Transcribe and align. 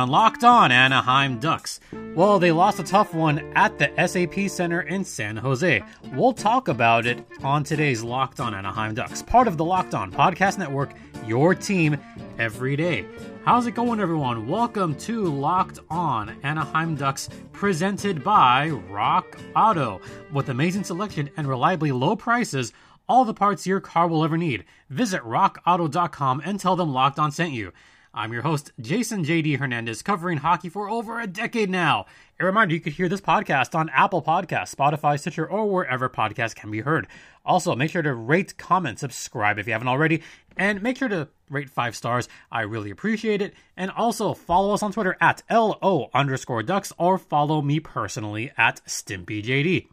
on 0.00 0.08
Locked 0.08 0.44
On 0.44 0.72
Anaheim 0.72 1.38
Ducks. 1.38 1.78
Well, 2.14 2.38
they 2.38 2.52
lost 2.52 2.78
a 2.78 2.82
tough 2.82 3.12
one 3.12 3.38
at 3.54 3.78
the 3.78 3.92
SAP 4.06 4.48
Center 4.48 4.80
in 4.80 5.04
San 5.04 5.36
Jose. 5.36 5.82
We'll 6.14 6.32
talk 6.32 6.68
about 6.68 7.04
it 7.04 7.22
on 7.42 7.64
today's 7.64 8.02
Locked 8.02 8.40
On 8.40 8.54
Anaheim 8.54 8.94
Ducks, 8.94 9.20
part 9.20 9.46
of 9.46 9.58
the 9.58 9.64
Locked 9.64 9.92
On 9.92 10.10
Podcast 10.10 10.56
Network, 10.56 10.94
your 11.26 11.54
team 11.54 11.98
every 12.38 12.76
day. 12.76 13.04
How's 13.44 13.66
it 13.66 13.74
going, 13.74 14.00
everyone? 14.00 14.48
Welcome 14.48 14.94
to 15.00 15.24
Locked 15.24 15.80
On 15.90 16.34
Anaheim 16.44 16.94
Ducks, 16.94 17.28
presented 17.52 18.24
by 18.24 18.70
Rock 18.70 19.38
Auto. 19.54 20.00
With 20.32 20.48
amazing 20.48 20.84
selection 20.84 21.28
and 21.36 21.46
reliably 21.46 21.92
low 21.92 22.16
prices, 22.16 22.72
all 23.06 23.26
the 23.26 23.34
parts 23.34 23.66
your 23.66 23.80
car 23.80 24.08
will 24.08 24.24
ever 24.24 24.38
need. 24.38 24.64
Visit 24.88 25.20
rockauto.com 25.24 26.40
and 26.42 26.58
tell 26.58 26.76
them 26.76 26.90
Locked 26.90 27.18
On 27.18 27.30
sent 27.30 27.52
you. 27.52 27.74
I'm 28.12 28.32
your 28.32 28.42
host, 28.42 28.72
Jason 28.80 29.24
JD 29.24 29.60
Hernandez, 29.60 30.02
covering 30.02 30.38
hockey 30.38 30.68
for 30.68 30.90
over 30.90 31.20
a 31.20 31.28
decade 31.28 31.70
now. 31.70 32.06
A 32.40 32.44
reminder 32.44 32.74
you 32.74 32.80
could 32.80 32.94
hear 32.94 33.08
this 33.08 33.20
podcast 33.20 33.72
on 33.72 33.88
Apple 33.90 34.20
Podcasts, 34.20 34.74
Spotify, 34.74 35.16
Stitcher, 35.16 35.48
or 35.48 35.70
wherever 35.70 36.08
podcasts 36.08 36.56
can 36.56 36.72
be 36.72 36.80
heard. 36.80 37.06
Also, 37.46 37.76
make 37.76 37.92
sure 37.92 38.02
to 38.02 38.12
rate, 38.12 38.58
comment, 38.58 38.98
subscribe 38.98 39.60
if 39.60 39.68
you 39.68 39.72
haven't 39.72 39.86
already, 39.86 40.22
and 40.56 40.82
make 40.82 40.96
sure 40.96 41.08
to 41.08 41.28
rate 41.50 41.70
five 41.70 41.94
stars. 41.94 42.28
I 42.50 42.62
really 42.62 42.90
appreciate 42.90 43.42
it. 43.42 43.54
And 43.76 43.92
also 43.92 44.34
follow 44.34 44.74
us 44.74 44.82
on 44.82 44.90
Twitter 44.90 45.16
at 45.20 45.44
LO 45.48 46.10
underscore 46.12 46.64
ducks 46.64 46.92
or 46.98 47.16
follow 47.16 47.62
me 47.62 47.78
personally 47.78 48.50
at 48.58 48.80
StimpyJD. 48.86 49.86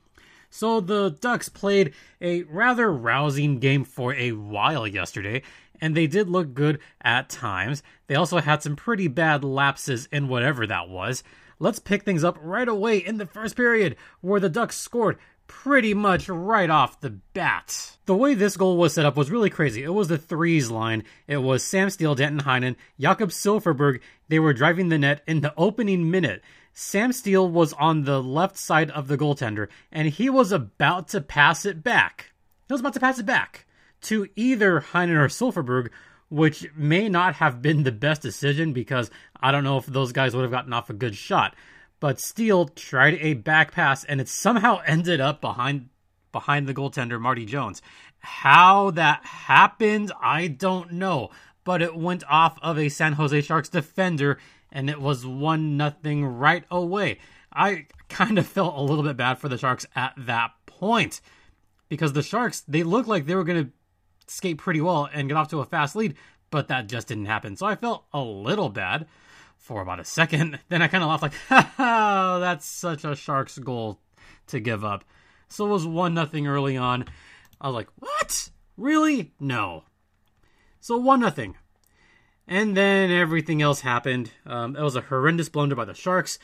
So 0.50 0.80
the 0.80 1.12
Ducks 1.12 1.50
played 1.50 1.94
a 2.22 2.44
rather 2.44 2.92
rousing 2.92 3.60
game 3.60 3.84
for 3.84 4.14
a 4.14 4.32
while 4.32 4.88
yesterday, 4.88 5.44
and 5.82 5.96
they 5.96 6.08
did 6.08 6.30
look 6.30 6.54
good 6.54 6.80
at 7.02 7.30
times. 7.30 7.84
They 8.08 8.16
also 8.16 8.40
had 8.40 8.64
some 8.64 8.76
pretty 8.76 9.08
bad 9.08 9.44
lapses 9.44 10.08
in 10.12 10.28
whatever 10.28 10.66
that 10.68 10.90
was. 10.90 11.24
Let's 11.60 11.80
pick 11.80 12.04
things 12.04 12.24
up 12.24 12.38
right 12.42 12.68
away 12.68 12.98
in 12.98 13.18
the 13.18 13.26
first 13.26 13.56
period, 13.56 13.96
where 14.22 14.40
the 14.40 14.50
Ducks 14.50 14.78
scored 14.78 15.18
pretty 15.48 15.94
much 15.94 16.30
right 16.30 16.70
off 16.70 17.00
the 17.00 17.10
bat. 17.10 17.98
The 18.06 18.16
way 18.16 18.34
this 18.34 18.58
goal 18.58 18.78
was 18.78 18.94
set 18.94 19.06
up 19.06 19.18
was 19.18 19.32
really 19.32 19.50
crazy. 19.50 19.84
It 19.84 19.94
was 19.94 20.08
the 20.08 20.18
threes 20.18 20.70
line. 20.70 21.04
It 21.26 21.38
was 21.38 21.64
Sam 21.64 21.90
Steele, 21.90 22.16
Danton 22.16 22.42
Heinen, 22.42 22.76
Jakob 23.00 23.30
Silfverberg. 23.30 24.02
They 24.28 24.40
were 24.40 24.54
driving 24.54 24.90
the 24.90 24.98
net 24.98 25.24
in 25.26 25.42
the 25.42 25.54
opening 25.58 26.12
minute. 26.12 26.44
Sam 26.74 27.12
Steele 27.12 27.50
was 27.50 27.74
on 27.74 28.04
the 28.04 28.22
left 28.22 28.58
side 28.58 28.92
of 28.92 29.08
the 29.08 29.18
goaltender, 29.18 29.68
and 29.92 30.10
he 30.10 30.30
was 30.30 30.52
about 30.52 31.08
to 31.10 31.22
pass 31.22 31.66
it 31.66 31.84
back. 31.84 32.34
He 32.68 32.74
was 32.74 32.82
about 32.82 32.94
to 32.94 33.00
pass 33.00 33.18
it 33.18 33.26
back 33.26 33.67
to 34.02 34.28
either 34.36 34.82
Heinen 34.82 35.18
or 35.18 35.28
Silfverberg, 35.28 35.90
which 36.30 36.68
may 36.76 37.10
not 37.10 37.36
have 37.36 37.62
been 37.62 37.84
the 37.84 37.92
best 37.92 38.22
decision 38.22 38.74
because 38.74 39.10
I 39.40 39.52
don't 39.52 39.64
know 39.64 39.78
if 39.78 39.86
those 39.86 40.12
guys 40.12 40.36
would 40.36 40.42
have 40.44 40.52
gotten 40.52 40.74
off 40.74 40.90
a 40.90 40.94
good 40.94 41.16
shot. 41.16 41.56
But 42.00 42.20
Steele 42.20 42.68
tried 42.68 43.16
a 43.22 43.34
back 43.34 43.72
pass 43.72 44.04
and 44.04 44.22
it 44.22 44.30
somehow 44.30 44.82
ended 44.86 45.20
up 45.22 45.42
behind 45.42 45.90
behind 46.32 46.68
the 46.68 46.74
goaltender 46.74 47.20
Marty 47.20 47.46
Jones. 47.46 47.82
How 48.20 48.92
that 48.92 49.26
happened, 49.26 50.12
I 50.22 50.48
don't 50.48 50.94
know, 50.94 51.30
but 51.64 51.82
it 51.82 51.96
went 51.96 52.24
off 52.30 52.60
of 52.62 52.78
a 52.78 52.90
San 52.90 53.14
Jose 53.14 53.42
Sharks 53.42 53.70
defender 53.70 54.38
and 54.72 54.90
it 54.90 55.02
was 55.02 55.26
one 55.26 55.78
nothing 55.78 56.26
right 56.26 56.66
away. 56.70 57.20
I 57.52 57.88
kind 58.10 58.38
of 58.38 58.46
felt 58.56 58.78
a 58.78 58.82
little 58.82 59.04
bit 59.04 59.18
bad 59.18 59.40
for 59.40 59.50
the 59.50 59.58
Sharks 59.58 59.88
at 59.96 60.14
that 60.18 60.52
point 60.66 61.22
because 61.90 62.14
the 62.14 62.22
Sharks 62.22 62.62
they 62.68 62.84
looked 62.84 63.08
like 63.08 63.26
they 63.26 63.36
were 63.36 63.44
going 63.44 63.66
to 63.66 63.72
skate 64.28 64.58
pretty 64.58 64.82
well 64.82 65.10
and 65.12 65.28
get 65.28 65.38
off 65.38 65.50
to 65.50 65.60
a 65.60 65.66
fast 65.66 65.96
lead, 65.96 66.16
but 66.50 66.68
that 66.68 66.88
just 66.88 67.08
didn't 67.08 67.26
happen. 67.26 67.56
So 67.56 67.66
I 67.66 67.76
felt 67.76 68.06
a 68.14 68.22
little 68.22 68.70
bad 68.70 69.08
for 69.58 69.82
about 69.82 70.00
a 70.00 70.06
second. 70.06 70.60
Then 70.70 70.82
I 70.82 70.88
kind 70.88 71.04
of 71.04 71.10
laughed 71.10 71.24
like, 71.24 71.34
ha 71.50 72.38
that's 72.40 72.66
such 72.66 73.04
a 73.04 73.16
Sharks 73.16 73.58
goal 73.58 74.00
to 74.48 74.60
give 74.60 74.84
up. 74.84 75.04
So 75.50 75.66
it 75.66 75.70
was 75.70 75.86
one 75.86 76.14
nothing 76.14 76.48
early 76.48 76.78
on. 76.78 77.06
I 77.60 77.68
was 77.68 77.76
like, 77.76 77.90
what? 77.98 78.50
Really? 78.76 79.34
No. 79.40 79.84
So 80.80 80.98
one 80.98 81.20
nothing. 81.20 81.56
And 82.48 82.78
then 82.78 83.12
everything 83.12 83.62
else 83.62 83.82
happened. 83.82 84.32
Um, 84.46 84.76
it 84.76 84.82
was 84.82 84.96
a 84.96 85.02
horrendous 85.02 85.50
blunder 85.50 85.76
by 85.76 85.86
the 85.86 85.94
Sharks. 85.94 86.40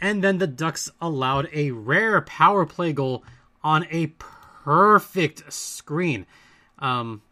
And 0.00 0.22
then 0.22 0.38
the 0.38 0.46
Ducks 0.46 0.90
allowed 1.00 1.48
a 1.52 1.72
rare 1.72 2.20
power 2.20 2.64
play 2.64 2.92
goal 2.92 3.24
on 3.62 3.86
a 3.90 4.08
perfect 4.18 5.52
screen. 5.52 6.26
Um, 6.78 7.22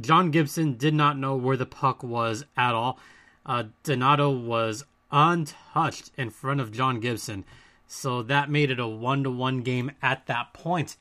John 0.00 0.30
Gibson 0.30 0.76
did 0.76 0.94
not 0.94 1.18
know 1.18 1.36
where 1.36 1.56
the 1.56 1.66
puck 1.66 2.02
was 2.02 2.44
at 2.56 2.74
all. 2.74 2.98
Uh, 3.44 3.64
Donato 3.82 4.30
was 4.30 4.84
untouched 5.10 6.10
in 6.16 6.30
front 6.30 6.60
of 6.60 6.72
John 6.72 7.00
Gibson. 7.00 7.44
So 7.86 8.22
that 8.22 8.50
made 8.50 8.70
it 8.70 8.80
a 8.80 8.86
one 8.86 9.22
to 9.24 9.30
one 9.30 9.62
game 9.62 9.92
at 10.02 10.26
that 10.26 10.52
point. 10.52 10.96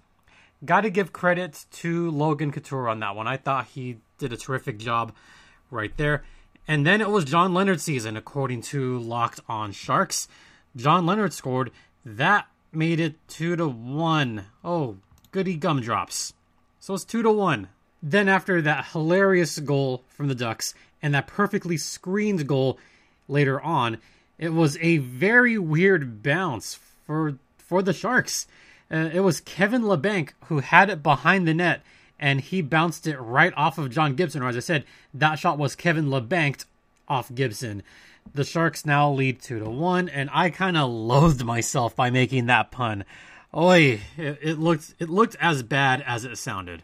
Got 0.63 0.81
to 0.81 0.89
give 0.89 1.11
credit 1.11 1.66
to 1.73 2.09
Logan 2.11 2.51
Couture 2.51 2.88
on 2.88 3.00
that 3.00 3.16
one. 3.16 3.28
I 3.28 3.38
thought 3.38 3.67
he 3.67 3.97
did 4.17 4.31
a 4.31 4.38
terrific 4.38 4.78
job 4.78 5.13
right 5.69 5.95
there. 5.97 6.23
And 6.67 6.85
then 6.85 7.01
it 7.01 7.09
was 7.09 7.25
John 7.25 7.53
Leonard's 7.53 7.84
season, 7.84 8.16
according 8.17 8.61
to 8.63 8.97
Locked 9.00 9.41
On 9.47 9.72
Sharks. 9.72 10.28
John 10.75 11.05
Leonard 11.05 11.34
scored. 11.34 11.72
That 12.05 12.47
made 12.72 13.00
it 13.00 13.16
two 13.28 13.55
to 13.55 13.67
one. 13.67 14.45
Oh, 14.63 14.97
goody 15.31 15.57
gumdrops. 15.57 16.34
So 16.79 16.94
it's 16.94 17.03
two 17.03 17.22
to 17.22 17.31
one. 17.31 17.67
Then 18.07 18.29
after 18.29 18.61
that 18.61 18.89
hilarious 18.91 19.57
goal 19.57 20.03
from 20.09 20.27
the 20.27 20.35
Ducks 20.35 20.75
and 21.01 21.16
that 21.16 21.25
perfectly 21.25 21.75
screened 21.75 22.45
goal 22.45 22.77
later 23.27 23.59
on, 23.59 23.97
it 24.38 24.49
was 24.49 24.77
a 24.79 24.97
very 24.97 25.57
weird 25.57 26.21
bounce 26.21 26.77
for 27.07 27.39
for 27.57 27.81
the 27.81 27.93
Sharks. 27.93 28.45
Uh, 28.91 29.09
it 29.11 29.21
was 29.21 29.41
Kevin 29.41 29.81
Labanc 29.81 30.33
who 30.49 30.59
had 30.59 30.91
it 30.91 31.01
behind 31.01 31.47
the 31.47 31.55
net 31.55 31.81
and 32.19 32.41
he 32.41 32.61
bounced 32.61 33.07
it 33.07 33.17
right 33.17 33.53
off 33.57 33.79
of 33.79 33.89
John 33.89 34.13
Gibson. 34.13 34.43
Or 34.43 34.49
as 34.49 34.55
I 34.55 34.59
said, 34.59 34.85
that 35.11 35.39
shot 35.39 35.57
was 35.57 35.75
Kevin 35.75 36.05
Labanc 36.05 36.63
off 37.07 37.33
Gibson. 37.33 37.81
The 38.35 38.43
Sharks 38.43 38.85
now 38.85 39.11
lead 39.11 39.41
two 39.41 39.57
to 39.57 39.69
one, 39.69 40.09
and 40.09 40.29
I 40.31 40.51
kind 40.51 40.77
of 40.77 40.91
loathed 40.91 41.43
myself 41.43 41.95
by 41.95 42.11
making 42.11 42.45
that 42.45 42.69
pun. 42.69 43.03
Oi, 43.55 44.01
it, 44.16 44.39
it 44.43 44.59
looked 44.59 44.93
it 44.99 45.09
looked 45.09 45.35
as 45.41 45.63
bad 45.63 46.03
as 46.05 46.23
it 46.23 46.37
sounded. 46.37 46.83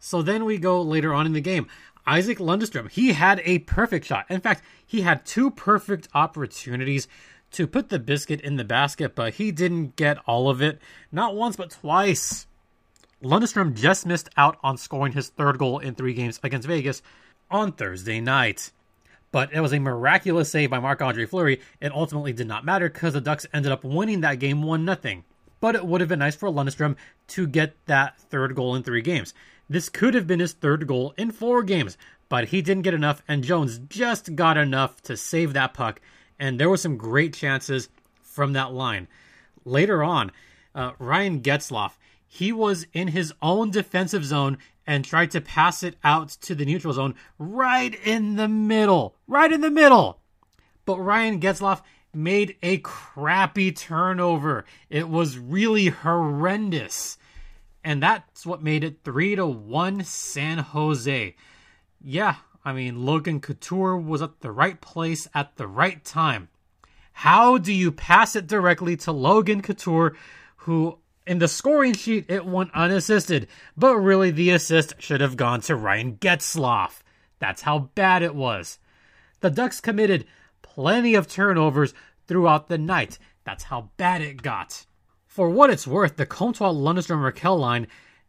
So 0.00 0.22
then 0.22 0.44
we 0.44 0.58
go 0.58 0.82
later 0.82 1.14
on 1.14 1.26
in 1.26 1.34
the 1.34 1.40
game. 1.40 1.68
Isac 2.06 2.38
Lundestrom, 2.38 2.90
he 2.90 3.12
had 3.12 3.40
a 3.44 3.60
perfect 3.60 4.06
shot. 4.06 4.26
In 4.28 4.40
fact, 4.40 4.64
he 4.84 5.02
had 5.02 5.24
two 5.24 5.50
perfect 5.50 6.08
opportunities 6.14 7.06
to 7.52 7.66
put 7.66 7.90
the 7.90 7.98
biscuit 7.98 8.40
in 8.40 8.56
the 8.56 8.64
basket, 8.64 9.14
but 9.14 9.34
he 9.34 9.52
didn't 9.52 9.96
get 9.96 10.18
all 10.26 10.48
of 10.48 10.62
it. 10.62 10.80
Not 11.12 11.36
once, 11.36 11.56
but 11.56 11.70
twice. 11.70 12.46
Lundestrom 13.22 13.74
just 13.74 14.06
missed 14.06 14.30
out 14.36 14.56
on 14.62 14.78
scoring 14.78 15.12
his 15.12 15.28
third 15.28 15.58
goal 15.58 15.78
in 15.78 15.94
three 15.94 16.14
games 16.14 16.40
against 16.42 16.66
Vegas 16.66 17.02
on 17.50 17.72
Thursday 17.72 18.20
night. 18.20 18.72
But 19.32 19.52
it 19.52 19.60
was 19.60 19.74
a 19.74 19.78
miraculous 19.78 20.50
save 20.50 20.70
by 20.70 20.80
Marc 20.80 21.02
Andre 21.02 21.26
Fleury. 21.26 21.60
It 21.80 21.92
ultimately 21.92 22.32
did 22.32 22.48
not 22.48 22.64
matter 22.64 22.88
because 22.88 23.12
the 23.12 23.20
Ducks 23.20 23.46
ended 23.52 23.70
up 23.70 23.84
winning 23.84 24.22
that 24.22 24.38
game 24.38 24.62
1 24.62 24.86
0. 25.02 25.22
But 25.60 25.74
it 25.74 25.86
would 25.86 26.00
have 26.00 26.08
been 26.08 26.18
nice 26.20 26.34
for 26.34 26.48
Lundestrom 26.48 26.96
to 27.28 27.46
get 27.46 27.74
that 27.86 28.18
third 28.18 28.54
goal 28.54 28.74
in 28.74 28.82
three 28.82 29.02
games. 29.02 29.34
This 29.70 29.88
could 29.88 30.14
have 30.14 30.26
been 30.26 30.40
his 30.40 30.52
third 30.52 30.88
goal 30.88 31.14
in 31.16 31.30
four 31.30 31.62
games, 31.62 31.96
but 32.28 32.48
he 32.48 32.60
didn't 32.60 32.82
get 32.82 32.92
enough, 32.92 33.22
and 33.28 33.44
Jones 33.44 33.78
just 33.88 34.34
got 34.34 34.56
enough 34.56 35.00
to 35.02 35.16
save 35.16 35.52
that 35.52 35.74
puck. 35.74 36.00
And 36.40 36.58
there 36.58 36.68
were 36.68 36.76
some 36.76 36.96
great 36.96 37.34
chances 37.34 37.88
from 38.20 38.52
that 38.54 38.72
line. 38.72 39.06
Later 39.64 40.02
on, 40.02 40.32
uh, 40.74 40.92
Ryan 40.98 41.40
Getzlaf, 41.40 41.92
he 42.26 42.50
was 42.50 42.84
in 42.92 43.08
his 43.08 43.32
own 43.40 43.70
defensive 43.70 44.24
zone 44.24 44.58
and 44.88 45.04
tried 45.04 45.30
to 45.30 45.40
pass 45.40 45.84
it 45.84 45.94
out 46.02 46.30
to 46.40 46.56
the 46.56 46.64
neutral 46.64 46.94
zone 46.94 47.14
right 47.38 47.94
in 48.04 48.34
the 48.34 48.48
middle. 48.48 49.14
Right 49.28 49.52
in 49.52 49.60
the 49.60 49.70
middle. 49.70 50.18
But 50.84 50.98
Ryan 50.98 51.38
Getzlaf 51.38 51.80
made 52.12 52.56
a 52.60 52.78
crappy 52.78 53.70
turnover. 53.70 54.64
It 54.88 55.08
was 55.08 55.38
really 55.38 55.86
horrendous. 55.86 57.18
And 57.82 58.02
that's 58.02 58.44
what 58.44 58.62
made 58.62 58.84
it 58.84 58.98
3 59.04 59.36
to 59.36 59.46
1 59.46 60.04
San 60.04 60.58
Jose. 60.58 61.34
Yeah, 62.00 62.36
I 62.64 62.72
mean, 62.72 63.04
Logan 63.04 63.40
Couture 63.40 63.96
was 63.96 64.22
at 64.22 64.40
the 64.40 64.52
right 64.52 64.80
place 64.80 65.28
at 65.34 65.56
the 65.56 65.66
right 65.66 66.04
time. 66.04 66.48
How 67.12 67.58
do 67.58 67.72
you 67.72 67.90
pass 67.90 68.36
it 68.36 68.46
directly 68.46 68.96
to 68.98 69.12
Logan 69.12 69.62
Couture, 69.62 70.14
who 70.56 70.98
in 71.26 71.38
the 71.38 71.48
scoring 71.48 71.94
sheet 71.94 72.26
it 72.28 72.44
went 72.44 72.74
unassisted, 72.74 73.46
but 73.76 73.96
really 73.96 74.30
the 74.30 74.50
assist 74.50 74.94
should 74.98 75.20
have 75.20 75.36
gone 75.36 75.60
to 75.62 75.76
Ryan 75.76 76.16
Getzlaf. 76.16 77.00
That's 77.38 77.62
how 77.62 77.90
bad 77.94 78.22
it 78.22 78.34
was. 78.34 78.78
The 79.40 79.50
Ducks 79.50 79.80
committed 79.80 80.26
plenty 80.62 81.14
of 81.14 81.28
turnovers 81.28 81.94
throughout 82.26 82.68
the 82.68 82.78
night. 82.78 83.18
That's 83.44 83.64
how 83.64 83.90
bad 83.96 84.22
it 84.22 84.42
got. 84.42 84.86
For 85.30 85.48
what 85.48 85.70
it's 85.70 85.86
worth, 85.86 86.16
the 86.16 86.26
Comtois 86.26 86.72
Lundestrom 86.72 87.22
Rakell 87.22 87.56
line 87.56 87.86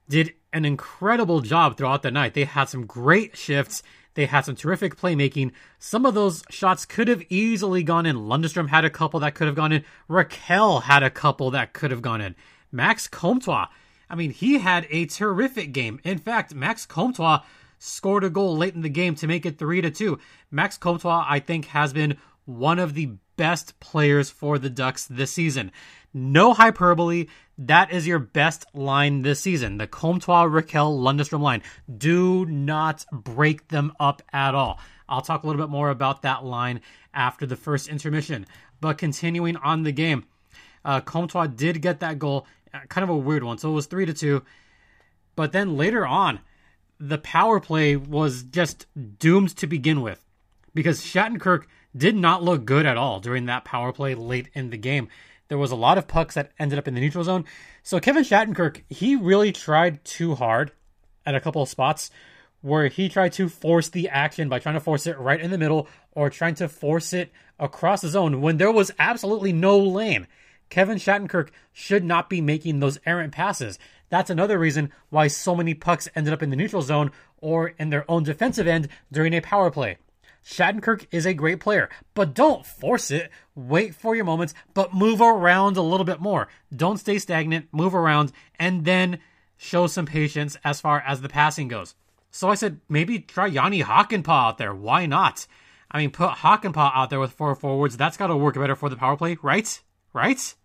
did 0.07 0.35
an 0.53 0.65
incredible 0.65 1.41
job 1.41 1.75
throughout 1.75 2.03
the 2.03 2.11
night. 2.11 2.35
They 2.35 2.43
had 2.43 2.65
some 2.65 2.85
great 2.85 3.35
shifts. 3.35 3.81
They 4.13 4.27
had 4.27 4.41
some 4.41 4.55
terrific 4.55 4.97
playmaking. 4.97 5.51
Some 5.79 6.05
of 6.05 6.13
those 6.13 6.43
shots 6.51 6.85
could 6.85 7.07
have 7.07 7.23
easily 7.27 7.81
gone 7.81 8.05
in. 8.05 8.17
Lundestrom 8.17 8.69
had 8.69 8.85
a 8.85 8.91
couple 8.91 9.19
that 9.21 9.33
could 9.33 9.47
have 9.47 9.55
gone 9.55 9.71
in. 9.71 9.83
Rakell 10.07 10.83
had 10.83 11.01
a 11.01 11.09
couple 11.09 11.49
that 11.49 11.73
could 11.73 11.89
have 11.89 12.03
gone 12.03 12.21
in. 12.21 12.35
Max 12.71 13.07
Comtois, 13.07 13.65
I 14.07 14.13
mean, 14.13 14.29
he 14.29 14.59
had 14.59 14.85
a 14.91 15.07
terrific 15.07 15.71
game. 15.71 15.99
In 16.03 16.19
fact, 16.19 16.53
Max 16.53 16.85
Comtois 16.85 17.39
scored 17.79 18.23
a 18.23 18.29
goal 18.29 18.55
late 18.55 18.75
in 18.75 18.81
the 18.81 18.89
game 18.89 19.15
to 19.15 19.25
make 19.25 19.47
it 19.47 19.57
3 19.57 19.81
to 19.81 19.89
2. 19.89 20.19
Max 20.51 20.77
Comtois, 20.77 21.25
I 21.27 21.39
think, 21.39 21.65
has 21.65 21.93
been 21.93 22.17
one 22.45 22.77
of 22.77 22.93
the 22.93 23.13
best 23.37 23.79
players 23.79 24.29
for 24.29 24.59
the 24.59 24.69
Ducks 24.69 25.07
this 25.07 25.31
season. 25.31 25.71
No 26.13 26.53
hyperbole. 26.53 27.27
That 27.57 27.91
is 27.91 28.07
your 28.07 28.19
best 28.19 28.65
line 28.73 29.21
this 29.21 29.39
season. 29.39 29.77
The 29.77 29.87
Comtois 29.87 30.45
Rakell 30.45 30.99
Lundestrom 30.99 31.41
line. 31.41 31.61
Do 31.95 32.45
not 32.45 33.05
break 33.11 33.67
them 33.69 33.93
up 33.99 34.21
at 34.33 34.55
all. 34.55 34.79
I'll 35.07 35.21
talk 35.21 35.43
a 35.43 35.47
little 35.47 35.61
bit 35.61 35.69
more 35.69 35.89
about 35.89 36.23
that 36.23 36.43
line 36.43 36.81
after 37.13 37.45
the 37.45 37.55
first 37.55 37.87
intermission. 37.87 38.45
But 38.79 38.97
continuing 38.97 39.57
on 39.57 39.83
the 39.83 39.91
game, 39.91 40.25
uh, 40.83 41.01
Comtois 41.01 41.47
did 41.47 41.81
get 41.81 41.99
that 41.99 42.19
goal, 42.19 42.47
uh, 42.73 42.79
kind 42.89 43.03
of 43.03 43.09
a 43.09 43.17
weird 43.17 43.43
one. 43.43 43.57
So 43.57 43.69
it 43.69 43.73
was 43.73 43.85
three 43.85 44.05
to 44.05 44.13
two. 44.13 44.43
But 45.35 45.51
then 45.51 45.77
later 45.77 46.05
on, 46.05 46.39
the 46.99 47.17
power 47.17 47.59
play 47.59 47.95
was 47.95 48.43
just 48.43 48.85
doomed 49.19 49.55
to 49.57 49.67
begin 49.67 50.01
with 50.01 50.23
because 50.73 51.01
Shattenkirk 51.01 51.65
did 51.95 52.15
not 52.15 52.43
look 52.43 52.65
good 52.65 52.85
at 52.85 52.97
all 52.97 53.19
during 53.19 53.45
that 53.45 53.65
power 53.65 53.91
play 53.91 54.15
late 54.15 54.49
in 54.53 54.69
the 54.69 54.77
game. 54.77 55.09
There 55.51 55.57
was 55.57 55.71
a 55.71 55.75
lot 55.75 55.97
of 55.97 56.07
pucks 56.07 56.35
that 56.35 56.53
ended 56.57 56.79
up 56.79 56.87
in 56.87 56.93
the 56.93 57.01
neutral 57.01 57.25
zone. 57.25 57.43
So 57.83 57.99
Kevin 57.99 58.23
Shattenkirk, 58.23 58.83
he 58.87 59.17
really 59.17 59.51
tried 59.51 60.01
too 60.05 60.33
hard 60.33 60.71
at 61.25 61.35
a 61.35 61.41
couple 61.41 61.61
of 61.61 61.67
spots 61.67 62.09
where 62.61 62.87
he 62.87 63.09
tried 63.09 63.33
to 63.33 63.49
force 63.49 63.89
the 63.89 64.07
action 64.07 64.47
by 64.47 64.59
trying 64.59 64.75
to 64.75 64.79
force 64.79 65.05
it 65.07 65.19
right 65.19 65.41
in 65.41 65.51
the 65.51 65.57
middle 65.57 65.89
or 66.13 66.29
trying 66.29 66.55
to 66.55 66.69
force 66.69 67.11
it 67.11 67.33
across 67.59 67.99
the 67.99 68.07
zone 68.07 68.39
when 68.39 68.55
there 68.55 68.71
was 68.71 68.93
absolutely 68.97 69.51
no 69.51 69.77
lane. 69.77 70.25
Kevin 70.69 70.97
Shattenkirk 70.97 71.49
should 71.73 72.05
not 72.05 72.29
be 72.29 72.39
making 72.39 72.79
those 72.79 73.01
errant 73.05 73.33
passes. 73.33 73.77
That's 74.07 74.29
another 74.29 74.57
reason 74.57 74.93
why 75.09 75.27
so 75.27 75.53
many 75.53 75.73
pucks 75.73 76.07
ended 76.15 76.31
up 76.31 76.41
in 76.41 76.49
the 76.49 76.55
neutral 76.55 76.81
zone 76.81 77.11
or 77.41 77.73
in 77.77 77.89
their 77.89 78.09
own 78.09 78.23
defensive 78.23 78.67
end 78.67 78.87
during 79.11 79.33
a 79.33 79.41
power 79.41 79.69
play. 79.69 79.97
Shattenkirk 80.45 81.07
is 81.11 81.25
a 81.25 81.33
great 81.33 81.59
player, 81.59 81.89
but 82.13 82.33
don't 82.33 82.65
force 82.65 83.11
it. 83.11 83.31
Wait 83.55 83.93
for 83.93 84.15
your 84.15 84.25
moments, 84.25 84.53
but 84.73 84.93
move 84.93 85.21
around 85.21 85.77
a 85.77 85.81
little 85.81 86.05
bit 86.05 86.19
more. 86.19 86.47
Don't 86.75 86.97
stay 86.97 87.19
stagnant, 87.19 87.67
move 87.71 87.93
around, 87.93 88.31
and 88.59 88.85
then 88.85 89.19
show 89.57 89.85
some 89.85 90.05
patience 90.05 90.57
as 90.63 90.81
far 90.81 91.03
as 91.05 91.21
the 91.21 91.29
passing 91.29 91.67
goes. 91.67 91.93
So 92.31 92.49
I 92.49 92.55
said, 92.55 92.79
maybe 92.89 93.19
try 93.19 93.45
Jani 93.45 93.83
Hakanpää 93.83 94.47
out 94.47 94.57
there. 94.57 94.73
Why 94.73 95.05
not? 95.05 95.45
I 95.91 95.99
mean, 95.99 96.11
put 96.11 96.29
Hakanpää 96.29 96.91
out 96.95 97.09
there 97.09 97.19
with 97.19 97.33
four 97.33 97.53
forwards. 97.55 97.97
That's 97.97 98.17
got 98.17 98.27
to 98.27 98.35
work 98.37 98.55
better 98.55 98.75
for 98.75 98.89
the 98.89 98.95
power 98.95 99.17
play, 99.17 99.37
right? 99.43 99.79
Right? 100.13 100.55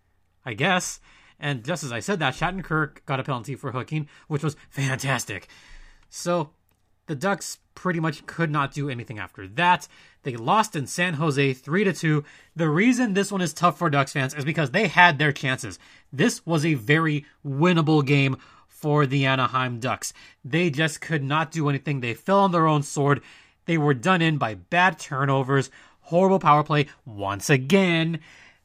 I 0.45 0.55
guess. 0.55 1.01
And 1.39 1.65
just 1.65 1.85
as 1.85 1.93
I 1.93 2.01
said 2.01 2.21
that, 2.21 2.35
Shattenkirk 2.35 3.05
got 3.05 3.21
a 3.21 3.25
penalty 3.25 3.57
for 3.57 3.73
hooking, 3.73 4.09
which 4.29 4.43
was 4.43 4.57
fantastic. 4.71 5.49
So 6.09 6.51
the 7.07 7.15
Ducks 7.15 7.59
pretty 7.75 8.01
much 8.01 8.27
could 8.27 8.51
not 8.51 8.73
do 8.73 8.89
anything 8.89 9.19
after 9.19 9.47
that. 9.47 9.87
They 10.23 10.35
lost 10.37 10.75
in 10.75 10.87
San 10.87 11.15
Jose 11.15 11.53
3 11.53 11.85
to 11.85 11.93
2. 11.93 12.25
The 12.57 12.69
reason 12.69 13.15
this 13.15 13.31
one 13.31 13.41
is 13.41 13.55
tough 13.55 13.79
for 13.79 13.91
Ducks 13.91 14.13
fans 14.13 14.35
is 14.35 14.45
because 14.45 14.71
they 14.71 14.89
had 14.89 15.19
their 15.19 15.33
chances. 15.33 15.79
This 16.13 16.45
was 16.45 16.65
a 16.65 16.75
very 16.75 17.25
winnable 17.47 18.05
game 18.05 18.37
for 18.67 19.07
the 19.07 19.25
Anaheim 19.25 19.79
Ducks. 19.79 20.13
They 20.45 20.71
just 20.71 21.01
could 21.01 21.23
not 21.23 21.51
do 21.53 21.69
anything. 21.69 22.01
They 22.01 22.15
fell 22.15 22.41
on 22.41 22.53
their 22.53 22.67
own 22.67 22.83
sword. 22.83 23.23
They 23.67 23.79
were 23.79 23.95
done 23.95 24.23
in 24.23 24.39
by 24.39 24.55
bad 24.55 24.99
turnovers, 24.99 25.71
horrible 26.01 26.39
power 26.39 26.63
play 26.63 26.87
once 27.05 27.51
again. 27.51 28.21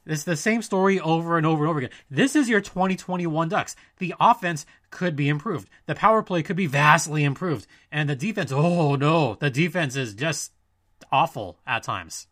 It's 0.05 0.23
the 0.23 0.35
same 0.35 0.61
story 0.61 0.99
over 0.99 1.37
and 1.37 1.45
over 1.45 1.63
and 1.63 1.69
over 1.69 1.79
again. 1.79 1.91
This 2.09 2.35
is 2.35 2.49
your 2.49 2.61
2021 2.61 3.49
Ducks. 3.49 3.75
The 3.99 4.15
offense 4.19 4.65
could 4.89 5.15
be 5.15 5.29
improved. 5.29 5.69
The 5.85 5.95
power 5.95 6.23
play 6.23 6.41
could 6.41 6.55
be 6.55 6.65
vastly 6.65 7.23
improved. 7.23 7.67
And 7.91 8.09
the 8.09 8.15
defense, 8.15 8.51
oh 8.51 8.95
no, 8.95 9.35
the 9.35 9.51
defense 9.51 9.95
is 9.95 10.15
just 10.15 10.51
awful 11.11 11.59
at 11.67 11.83
times. 11.83 12.27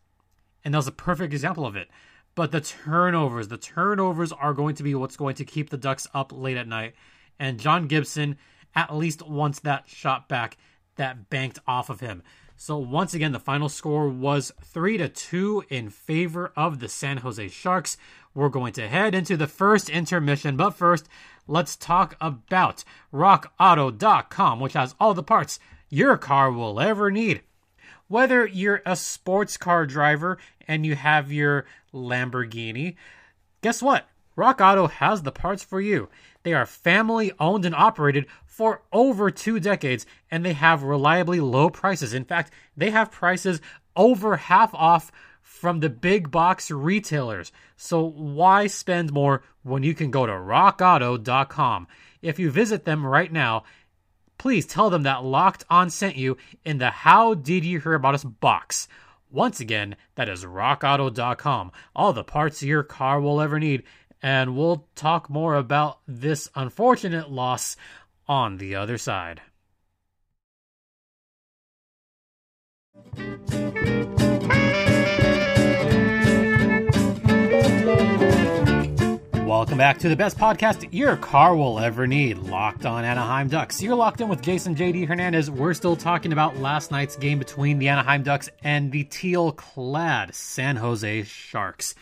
And 0.64 0.74
that 0.74 0.78
was 0.78 0.88
a 0.88 0.92
perfect 0.92 1.32
example 1.32 1.64
of 1.64 1.76
it. 1.76 1.88
But 2.34 2.52
the 2.52 2.60
turnovers, 2.60 3.48
the 3.48 3.56
turnovers 3.56 4.32
are 4.32 4.54
going 4.54 4.74
to 4.76 4.82
be 4.82 4.94
what's 4.94 5.16
going 5.16 5.36
to 5.36 5.44
keep 5.44 5.70
the 5.70 5.76
Ducks 5.76 6.08
up 6.12 6.32
late 6.32 6.56
at 6.56 6.68
night. 6.68 6.94
And 7.38 7.60
John 7.60 7.86
Gibson 7.86 8.36
at 8.74 8.94
least 8.94 9.26
wants 9.26 9.60
that 9.60 9.88
shot 9.88 10.28
back 10.28 10.56
that 10.96 11.30
banked 11.30 11.58
off 11.66 11.88
of 11.88 12.00
him. 12.00 12.22
So 12.62 12.76
once 12.76 13.14
again, 13.14 13.32
the 13.32 13.40
final 13.40 13.70
score 13.70 14.06
was 14.06 14.52
three 14.62 14.98
to 14.98 15.08
two 15.08 15.64
in 15.70 15.88
favor 15.88 16.52
of 16.54 16.78
the 16.78 16.90
San 16.90 17.16
Jose 17.16 17.48
Sharks. 17.48 17.96
We're 18.34 18.50
going 18.50 18.74
to 18.74 18.86
head 18.86 19.14
into 19.14 19.38
the 19.38 19.46
first 19.46 19.88
intermission, 19.88 20.58
but 20.58 20.72
first, 20.72 21.08
let's 21.48 21.74
talk 21.74 22.16
about 22.20 22.84
RockAuto.com, 23.14 24.60
which 24.60 24.74
has 24.74 24.94
all 25.00 25.14
the 25.14 25.22
parts 25.22 25.58
your 25.88 26.18
car 26.18 26.52
will 26.52 26.78
ever 26.80 27.10
need. 27.10 27.40
Whether 28.08 28.46
you're 28.46 28.82
a 28.84 28.94
sports 28.94 29.56
car 29.56 29.86
driver 29.86 30.36
and 30.68 30.84
you 30.84 30.96
have 30.96 31.32
your 31.32 31.64
Lamborghini, 31.94 32.94
guess 33.62 33.82
what? 33.82 34.06
Rock 34.36 34.60
Auto 34.60 34.86
has 34.86 35.22
the 35.22 35.32
parts 35.32 35.64
for 35.64 35.80
you. 35.80 36.10
They 36.42 36.54
are 36.54 36.66
family 36.66 37.32
owned 37.38 37.64
and 37.64 37.74
operated 37.74 38.26
for 38.46 38.82
over 38.92 39.30
two 39.30 39.60
decades, 39.60 40.06
and 40.30 40.44
they 40.44 40.54
have 40.54 40.82
reliably 40.82 41.40
low 41.40 41.70
prices. 41.70 42.14
In 42.14 42.24
fact, 42.24 42.52
they 42.76 42.90
have 42.90 43.10
prices 43.10 43.60
over 43.96 44.36
half 44.36 44.74
off 44.74 45.12
from 45.42 45.80
the 45.80 45.90
big 45.90 46.30
box 46.30 46.70
retailers. 46.70 47.52
So 47.76 48.02
why 48.02 48.66
spend 48.66 49.12
more 49.12 49.42
when 49.62 49.82
you 49.82 49.94
can 49.94 50.10
go 50.10 50.24
to 50.24 50.32
rockauto.com? 50.32 51.86
If 52.22 52.38
you 52.38 52.50
visit 52.50 52.84
them 52.84 53.06
right 53.06 53.32
now, 53.32 53.64
please 54.38 54.66
tell 54.66 54.88
them 54.90 55.02
that 55.02 55.24
Locked 55.24 55.64
On 55.68 55.90
sent 55.90 56.16
you 56.16 56.36
in 56.64 56.78
the 56.78 56.90
How 56.90 57.34
Did 57.34 57.64
You 57.64 57.80
Hear 57.80 57.94
About 57.94 58.14
Us 58.14 58.24
box. 58.24 58.88
Once 59.30 59.60
again, 59.60 59.96
that 60.16 60.28
is 60.28 60.44
rockauto.com. 60.44 61.72
All 61.94 62.12
the 62.12 62.24
parts 62.24 62.62
your 62.62 62.82
car 62.82 63.20
will 63.20 63.40
ever 63.40 63.60
need 63.60 63.82
and 64.22 64.56
we'll 64.56 64.86
talk 64.94 65.30
more 65.30 65.54
about 65.54 65.98
this 66.06 66.48
unfortunate 66.54 67.30
loss 67.30 67.76
on 68.28 68.58
the 68.58 68.74
other 68.74 68.98
side. 68.98 69.40
Welcome 79.46 79.78
back 79.78 79.98
to 79.98 80.08
the 80.08 80.16
best 80.16 80.38
podcast 80.38 80.88
your 80.90 81.16
car 81.16 81.54
will 81.54 81.80
ever 81.80 82.06
need, 82.06 82.38
Locked 82.38 82.86
on 82.86 83.04
Anaheim 83.04 83.48
Ducks. 83.48 83.82
You're 83.82 83.94
locked 83.94 84.20
in 84.20 84.28
with 84.28 84.40
Jason 84.40 84.74
JD 84.74 85.06
Hernandez. 85.06 85.50
We're 85.50 85.74
still 85.74 85.96
talking 85.96 86.32
about 86.32 86.56
last 86.56 86.90
night's 86.90 87.16
game 87.16 87.38
between 87.38 87.78
the 87.78 87.88
Anaheim 87.88 88.22
Ducks 88.22 88.48
and 88.62 88.90
the 88.90 89.04
teal 89.04 89.52
clad 89.52 90.34
San 90.34 90.76
Jose 90.76 91.24
Sharks. 91.24 91.94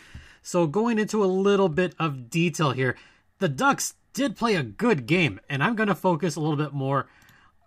So, 0.50 0.66
going 0.66 0.98
into 0.98 1.22
a 1.22 1.26
little 1.26 1.68
bit 1.68 1.94
of 1.98 2.30
detail 2.30 2.70
here, 2.70 2.96
the 3.38 3.50
Ducks 3.50 3.96
did 4.14 4.34
play 4.34 4.54
a 4.54 4.62
good 4.62 5.04
game, 5.04 5.40
and 5.46 5.62
I'm 5.62 5.76
going 5.76 5.90
to 5.90 5.94
focus 5.94 6.36
a 6.36 6.40
little 6.40 6.56
bit 6.56 6.72
more 6.72 7.06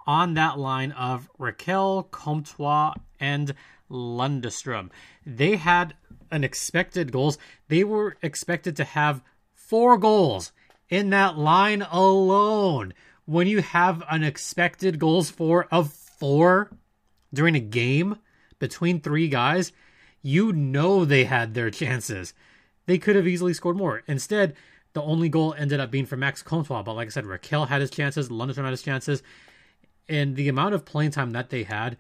on 0.07 0.33
that 0.33 0.57
line 0.57 0.91
of 0.93 1.29
Rakell, 1.39 2.09
Comtois, 2.09 2.95
and 3.19 3.53
Lundestrom. 3.88 4.89
They 5.23 5.57
had 5.57 5.93
an 6.31 6.43
expected 6.43 7.11
goals. 7.11 7.38
They 7.67 7.83
were 7.83 8.17
expected 8.23 8.75
to 8.77 8.83
have 8.83 9.21
four 9.53 10.00
goals 10.00 10.51
in 10.89 11.11
that 11.11 11.38
line 11.38 11.83
alone. 11.83 12.95
When 13.25 13.45
you 13.45 13.61
have 13.61 14.01
an 14.09 14.23
expected 14.23 14.97
goals 14.97 15.29
for 15.29 15.67
of 15.71 15.93
four 15.93 16.71
during 17.31 17.53
a 17.53 17.59
game 17.59 18.15
between 18.57 19.01
three 19.01 19.27
guys, 19.27 19.71
you 20.23 20.51
know 20.51 21.05
they 21.05 21.25
had 21.25 21.53
their 21.53 21.69
chances 21.81 22.33
they 22.85 22.97
could 22.97 23.15
have 23.15 23.27
easily 23.27 23.53
scored 23.53 23.77
more. 23.77 24.03
Instead, 24.07 24.55
the 24.93 25.01
only 25.01 25.29
goal 25.29 25.53
ended 25.57 25.79
up 25.79 25.91
being 25.91 26.05
for 26.05 26.17
Max 26.17 26.41
Comtois. 26.41 26.83
But 26.83 26.93
like 26.93 27.07
I 27.07 27.11
said, 27.11 27.25
Rakell 27.25 27.67
had 27.67 27.81
his 27.81 27.91
chances, 27.91 28.29
Lundestrom 28.29 28.63
had 28.63 28.71
his 28.71 28.81
chances. 28.81 29.23
And 30.09 30.35
the 30.35 30.50
amount 30.50 30.75
of 30.75 30.85
playing 30.85 31.11
time 31.11 31.31
that 31.31 31.50
they 31.50 31.63
had, 31.63 31.97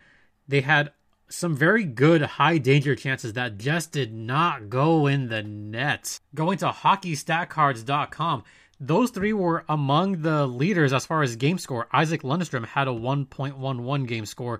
they 0.47 0.61
had 0.61 0.91
some 1.29 1.55
very 1.55 1.85
good 1.85 2.21
high 2.21 2.57
danger 2.57 2.95
chances 2.95 3.33
that 3.33 3.57
just 3.57 3.91
did 3.91 4.13
not 4.13 4.69
go 4.69 5.07
in 5.07 5.29
the 5.29 5.41
net. 5.41 6.19
Going 6.35 6.57
to 6.57 6.69
hockeystatcards.com, 6.69 8.43
those 8.79 9.11
three 9.11 9.31
were 9.31 9.63
among 9.69 10.23
the 10.23 10.45
leaders 10.45 10.91
as 10.91 11.05
far 11.05 11.23
as 11.23 11.35
game 11.35 11.57
score. 11.57 11.87
Isac 11.93 12.23
Lundestrom 12.23 12.65
had 12.65 12.87
a 12.87 12.91
1.11 12.91 14.07
game 14.07 14.25
score. 14.25 14.59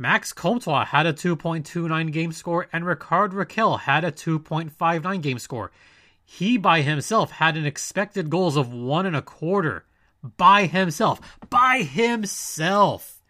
Max 0.00 0.32
Comtois 0.32 0.84
had 0.84 1.06
a 1.06 1.12
2.29 1.12 2.12
game 2.12 2.30
score, 2.30 2.68
and 2.72 2.86
Rickard 2.86 3.32
Rakell 3.32 3.80
had 3.80 4.04
a 4.04 4.12
2.59 4.12 5.20
game 5.20 5.40
score. 5.40 5.72
He 6.24 6.56
by 6.56 6.82
himself 6.82 7.32
had 7.32 7.56
an 7.56 7.66
expected 7.66 8.30
goals 8.30 8.56
of 8.56 8.72
one 8.72 9.06
and 9.06 9.16
a 9.16 9.22
quarter. 9.22 9.86
By 10.36 10.66
himself. 10.66 11.20
By 11.50 11.82
himself. 11.82 13.20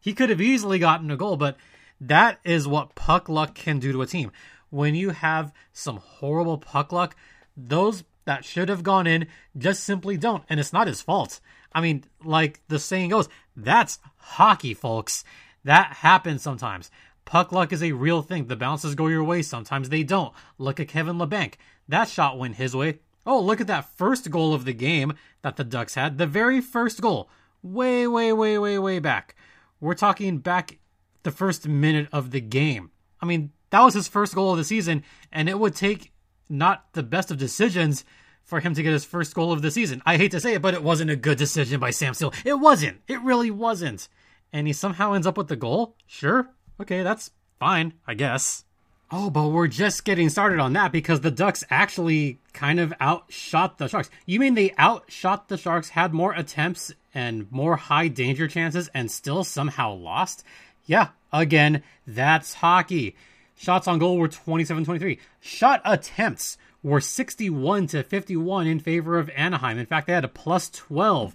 He 0.00 0.14
could 0.14 0.30
have 0.30 0.40
easily 0.40 0.78
gotten 0.78 1.10
a 1.10 1.16
goal, 1.16 1.36
but 1.36 1.58
That 2.00 2.38
is 2.42 2.66
what 2.66 2.94
puck 2.94 3.28
luck 3.28 3.54
can 3.54 3.78
do 3.78 3.92
to 3.92 4.02
a 4.02 4.06
team. 4.06 4.32
When 4.70 4.94
you 4.94 5.10
have 5.10 5.52
some 5.72 5.98
horrible 5.98 6.58
puck 6.58 6.90
luck, 6.90 7.16
those 7.56 8.02
that 8.24 8.44
should 8.44 8.68
have 8.68 8.82
gone 8.82 9.06
in 9.06 9.28
just 9.56 9.84
simply 9.84 10.16
don't. 10.16 10.44
And 10.48 10.58
it's 10.58 10.72
not 10.72 10.86
his 10.86 11.02
fault. 11.02 11.40
I 11.72 11.80
mean, 11.80 12.04
like 12.22 12.60
the 12.68 12.78
saying 12.78 13.10
goes, 13.10 13.28
that's 13.56 13.98
hockey, 14.16 14.74
folks. 14.74 15.24
That 15.64 15.94
happens 15.94 16.42
sometimes. 16.42 16.90
Puck 17.24 17.52
luck 17.52 17.72
is 17.72 17.82
a 17.82 17.92
real 17.92 18.22
thing. 18.22 18.46
The 18.46 18.56
bounces 18.56 18.94
go 18.94 19.06
your 19.08 19.24
way. 19.24 19.42
Sometimes 19.42 19.88
they 19.88 20.02
don't. 20.02 20.34
Look 20.58 20.78
at 20.78 20.88
Kevin 20.88 21.16
Labanc. 21.16 21.54
That 21.88 22.08
shot 22.08 22.38
went 22.38 22.56
his 22.56 22.76
way. 22.76 23.00
Oh, 23.26 23.40
look 23.40 23.60
at 23.60 23.66
that 23.68 23.88
first 23.96 24.30
goal 24.30 24.52
of 24.52 24.66
the 24.66 24.74
game 24.74 25.14
that 25.42 25.56
the 25.56 25.64
Ducks 25.64 25.94
had. 25.94 26.18
The 26.18 26.26
very 26.26 26.60
first 26.60 27.00
goal. 27.00 27.30
Way, 27.62 28.06
way, 28.06 28.32
way, 28.32 28.58
way, 28.58 28.78
way 28.78 28.98
back. 28.98 29.34
We're 29.80 29.94
talking 29.94 30.38
back 30.38 30.78
the 31.22 31.30
first 31.30 31.66
minute 31.66 32.08
of 32.12 32.30
the 32.30 32.40
game. 32.40 32.90
I 33.20 33.26
mean, 33.26 33.52
that 33.70 33.82
was 33.82 33.94
his 33.94 34.08
first 34.08 34.34
goal 34.34 34.52
of 34.52 34.58
the 34.58 34.64
season, 34.64 35.02
and 35.32 35.48
it 35.48 35.58
would 35.58 35.74
take 35.74 36.12
not 36.50 36.92
the 36.92 37.02
best 37.02 37.30
of 37.30 37.38
decisions 37.38 38.04
for 38.42 38.60
him 38.60 38.74
to 38.74 38.82
get 38.82 38.92
his 38.92 39.06
first 39.06 39.34
goal 39.34 39.50
of 39.50 39.62
the 39.62 39.70
season. 39.70 40.02
I 40.04 40.18
hate 40.18 40.30
to 40.32 40.40
say 40.40 40.54
it, 40.54 40.62
but 40.62 40.74
it 40.74 40.82
wasn't 40.82 41.10
a 41.10 41.16
good 41.16 41.38
decision 41.38 41.80
by 41.80 41.90
Sam 41.90 42.12
Steele. 42.12 42.34
It 42.44 42.60
wasn't. 42.60 43.00
It 43.08 43.20
really 43.22 43.50
wasn't. 43.50 44.08
And 44.54 44.68
he 44.68 44.72
somehow 44.72 45.12
ends 45.12 45.26
up 45.26 45.36
with 45.36 45.48
the 45.48 45.56
goal? 45.56 45.96
Sure. 46.06 46.48
Okay, 46.80 47.02
that's 47.02 47.32
fine, 47.58 47.92
I 48.06 48.14
guess. 48.14 48.64
Oh, 49.10 49.28
but 49.28 49.48
we're 49.48 49.66
just 49.66 50.04
getting 50.04 50.28
started 50.28 50.60
on 50.60 50.72
that 50.74 50.92
because 50.92 51.20
the 51.20 51.30
Ducks 51.32 51.64
actually 51.70 52.38
kind 52.52 52.78
of 52.78 52.94
outshot 53.00 53.78
the 53.78 53.88
Sharks. 53.88 54.10
You 54.26 54.38
mean 54.38 54.54
they 54.54 54.72
outshot 54.78 55.48
the 55.48 55.56
Sharks, 55.56 55.90
had 55.90 56.14
more 56.14 56.32
attempts 56.32 56.92
and 57.12 57.50
more 57.50 57.74
high 57.74 58.06
danger 58.06 58.46
chances, 58.46 58.88
and 58.94 59.10
still 59.10 59.42
somehow 59.42 59.92
lost? 59.92 60.44
Yeah, 60.86 61.08
again, 61.32 61.82
that's 62.06 62.54
hockey. 62.54 63.16
Shots 63.56 63.88
on 63.88 63.98
goal 63.98 64.18
were 64.18 64.28
27 64.28 64.84
23. 64.84 65.18
Shot 65.40 65.82
attempts 65.84 66.58
were 66.80 67.00
61 67.00 67.88
to 67.88 68.04
51 68.04 68.68
in 68.68 68.78
favor 68.78 69.18
of 69.18 69.30
Anaheim. 69.30 69.78
In 69.78 69.86
fact, 69.86 70.06
they 70.06 70.12
had 70.12 70.24
a 70.24 70.28
plus 70.28 70.70
12 70.70 71.34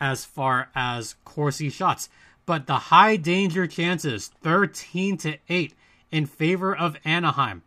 as 0.00 0.24
far 0.24 0.68
as 0.76 1.16
Corsi 1.24 1.70
shots. 1.70 2.08
But 2.44 2.66
the 2.66 2.74
high 2.74 3.16
danger 3.16 3.66
chances, 3.66 4.30
13 4.42 5.16
to 5.18 5.38
8 5.48 5.74
in 6.10 6.26
favor 6.26 6.76
of 6.76 6.96
Anaheim. 7.04 7.62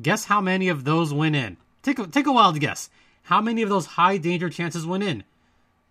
Guess 0.00 0.26
how 0.26 0.40
many 0.40 0.68
of 0.68 0.84
those 0.84 1.12
went 1.12 1.36
in? 1.36 1.56
Take 1.82 1.98
a, 1.98 2.06
take 2.06 2.26
a 2.26 2.32
wild 2.32 2.58
guess. 2.60 2.90
How 3.22 3.40
many 3.40 3.62
of 3.62 3.68
those 3.68 3.86
high 3.86 4.16
danger 4.16 4.48
chances 4.50 4.86
went 4.86 5.04
in? 5.04 5.24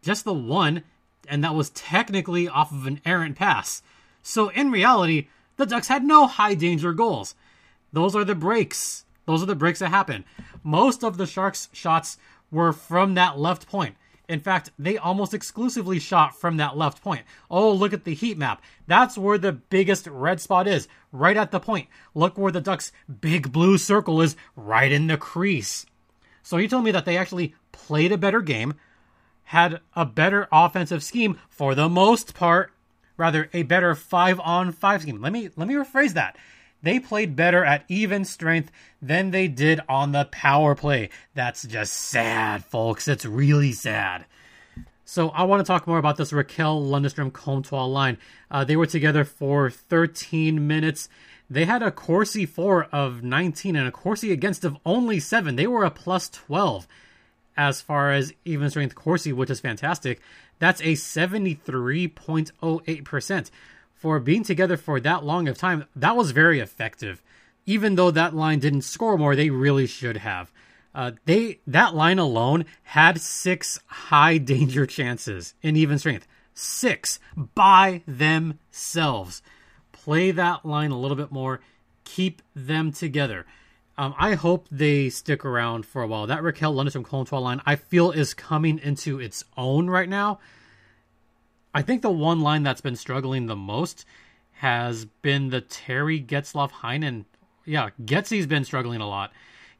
Just 0.02 0.26
the 0.26 0.34
one, 0.34 0.84
and 1.28 1.44
that 1.44 1.56
was 1.56 1.70
technically 1.72 2.48
off 2.48 2.72
of 2.72 2.88
an 2.88 3.02
errant 3.06 3.36
pass. 3.36 3.82
So 4.22 4.50
in 4.50 4.72
reality, 4.72 5.28
the 5.58 5.66
Ducks 5.66 5.88
had 5.88 6.04
no 6.04 6.28
high 6.28 6.54
danger 6.54 6.94
goals. 6.94 7.36
Those 7.94 8.16
are 8.16 8.24
the 8.26 8.36
breaks. 8.36 9.06
Those 9.26 9.44
are 9.44 9.48
the 9.48 9.56
breaks 9.56 9.80
that 9.80 9.90
happen. 9.90 10.26
Most 10.64 11.04
of 11.04 11.18
the 11.18 11.26
Sharks' 11.26 11.70
shots 11.74 12.18
were 12.52 12.74
from 12.74 13.16
that 13.16 13.38
left 13.38 13.68
point. 13.68 13.96
In 14.30 14.42
fact, 14.42 14.72
they 14.78 14.98
almost 14.98 15.34
exclusively 15.34 16.00
shot 16.00 16.36
from 16.36 16.58
that 16.58 16.78
left 16.78 17.02
point. 17.02 17.24
Oh, 17.50 17.72
look 17.72 17.94
at 17.94 18.04
the 18.04 18.14
heat 18.14 18.38
map. 18.38 18.62
That's 18.86 19.18
where 19.18 19.38
the 19.38 19.54
biggest 19.54 20.06
red 20.08 20.42
spot 20.42 20.68
is, 20.68 20.88
right 21.14 21.38
at 21.38 21.52
the 21.52 21.62
point. 21.62 21.88
Look 22.14 22.38
where 22.38 22.52
the 22.52 22.60
Ducks' 22.60 22.92
big 23.22 23.54
blue 23.54 23.78
circle 23.78 24.22
is, 24.22 24.36
right 24.56 24.92
in 24.92 25.08
the 25.08 25.18
crease. 25.18 25.86
So 26.44 26.58
you 26.58 26.68
told 26.68 26.84
me 26.84 26.92
that 26.92 27.06
they 27.06 27.18
actually 27.18 27.56
played 27.72 28.12
a 28.12 28.18
better 28.18 28.42
game, 28.42 28.74
had 29.44 29.80
a 29.96 30.06
better 30.06 30.50
offensive 30.52 31.04
scheme 31.04 31.40
for 31.50 31.74
the 31.74 31.88
most 31.88 32.34
part, 32.34 32.72
rather 33.16 33.50
a 33.54 33.64
better 33.64 33.96
5 33.96 34.40
on 34.42 34.74
5 34.74 35.02
scheme. 35.02 35.22
Let 35.22 35.32
me 35.32 35.50
let 35.56 35.68
me 35.68 35.76
rephrase 35.76 36.14
that. 36.14 36.38
They 36.82 37.00
played 37.00 37.36
better 37.36 37.66
at 37.66 37.84
even 37.88 38.26
strength 38.26 38.72
than 39.02 39.32
they 39.32 39.48
did 39.48 39.80
on 39.90 40.12
the 40.12 40.26
power 40.26 40.76
play. 40.76 41.10
That's 41.34 41.64
just 41.64 41.94
sad, 41.94 42.64
folks. 42.66 43.08
It's 43.08 43.26
really 43.26 43.72
sad. 43.72 44.26
So 45.04 45.30
I 45.30 45.42
want 45.44 45.66
to 45.66 45.68
talk 45.68 45.88
more 45.88 45.98
about 45.98 46.18
this 46.18 46.34
Rakell 46.34 46.86
Lundestrom 46.86 47.32
Comtois 47.32 47.86
line. 47.86 48.18
Uh, 48.52 48.66
they 48.66 48.76
were 48.76 48.86
together 48.86 49.24
for 49.24 49.70
13 49.70 50.68
minutes. 50.68 51.08
They 51.50 51.64
had 51.64 51.82
a 51.82 51.92
Corsi 51.92 52.46
for 52.46 52.90
of 52.92 53.24
19 53.24 53.78
and 53.78 53.88
a 53.88 53.92
Corsi 53.92 54.34
against 54.34 54.66
of 54.66 54.76
only 54.86 55.22
7. 55.22 55.56
They 55.56 55.66
were 55.66 55.86
a 55.86 55.92
plus 55.92 56.28
12 56.30 56.86
as 57.56 57.80
far 57.82 58.12
as 58.12 58.34
even 58.46 58.70
strength 58.70 58.96
Corsi, 58.96 59.32
which 59.32 59.50
is 59.50 59.62
fantastic. 59.62 60.20
That's 60.60 60.82
a 60.82 60.94
73.08% 60.94 63.52
for 63.98 64.20
being 64.20 64.44
together 64.44 64.78
for 64.78 65.00
that 65.00 65.24
long 65.24 65.48
of 65.48 65.58
time, 65.58 65.86
that 65.96 66.16
was 66.16 66.32
very 66.32 66.60
effective. 66.60 67.22
Even 67.66 67.96
though 67.96 68.12
that 68.12 68.36
line 68.36 68.60
didn't 68.60 68.84
score 68.84 69.18
more, 69.18 69.36
they 69.36 69.50
really 69.50 69.88
should 69.88 70.18
have. 70.18 70.52
Uh, 70.94 71.12
they 71.26 71.60
that 71.68 71.94
line 71.94 72.18
alone 72.18 72.66
had 72.84 73.20
six 73.20 73.80
high 73.88 74.38
danger 74.54 74.86
chances 74.86 75.54
in 75.62 75.76
even 75.76 76.00
strength. 76.00 76.28
Six 76.54 77.20
by 77.36 78.02
themselves. 78.08 79.42
Play 79.92 80.32
that 80.32 80.66
line 80.66 80.92
a 80.92 81.00
little 81.00 81.18
bit 81.18 81.32
more. 81.32 81.60
Keep 82.04 82.42
them 82.56 82.92
together. 82.92 83.46
Um, 83.98 84.14
I 84.18 84.36
hope 84.36 84.68
they 84.72 85.10
stick 85.10 85.44
around 85.44 85.86
for 85.86 86.04
a 86.04 86.08
while. 86.08 86.28
That 86.28 86.42
Rakell 86.42 86.74
Lundestrom 86.74 87.04
Comtois 87.04 87.40
line, 87.40 87.62
I 87.66 87.76
feel, 87.76 88.12
is 88.12 88.34
coming 88.34 88.80
into 88.80 89.20
its 89.20 89.44
own 89.56 89.90
right 89.90 90.08
now. 90.08 90.40
I 91.74 91.82
think 91.82 92.02
the 92.02 92.10
one 92.10 92.42
line 92.42 92.64
that's 92.64 92.82
been 92.82 92.96
struggling 92.96 93.46
the 93.46 93.56
most 93.56 94.06
has 94.54 95.06
been 95.22 95.50
the 95.50 95.62
Terry 95.62 96.22
Getzlaf 96.22 96.72
Heinen. 96.72 97.26
Yeah, 97.66 97.90
Getsy's 98.04 98.48
been 98.48 98.66
struggling 98.66 99.02
a 99.02 99.08
lot. 99.08 99.32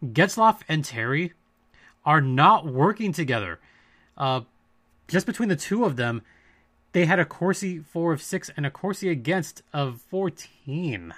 Getzlaf 0.04 0.62
and 0.70 0.86
Terry 0.86 1.34
are 2.06 2.22
not 2.22 2.66
working 2.66 3.12
together. 3.12 3.60
Uh, 4.18 4.42
just 5.08 5.26
between 5.26 5.50
the 5.50 5.56
two 5.56 5.84
of 5.86 5.96
them, 5.96 6.22
they 6.92 7.06
had 7.06 7.20
a 7.20 7.26
Corsi 7.26 7.80
4 7.80 8.14
of 8.14 8.22
six 8.22 8.50
and 8.56 8.66
a 8.66 8.72
Corsi 8.72 9.10
against 9.10 9.62
of 9.74 10.02
14. 10.10 11.14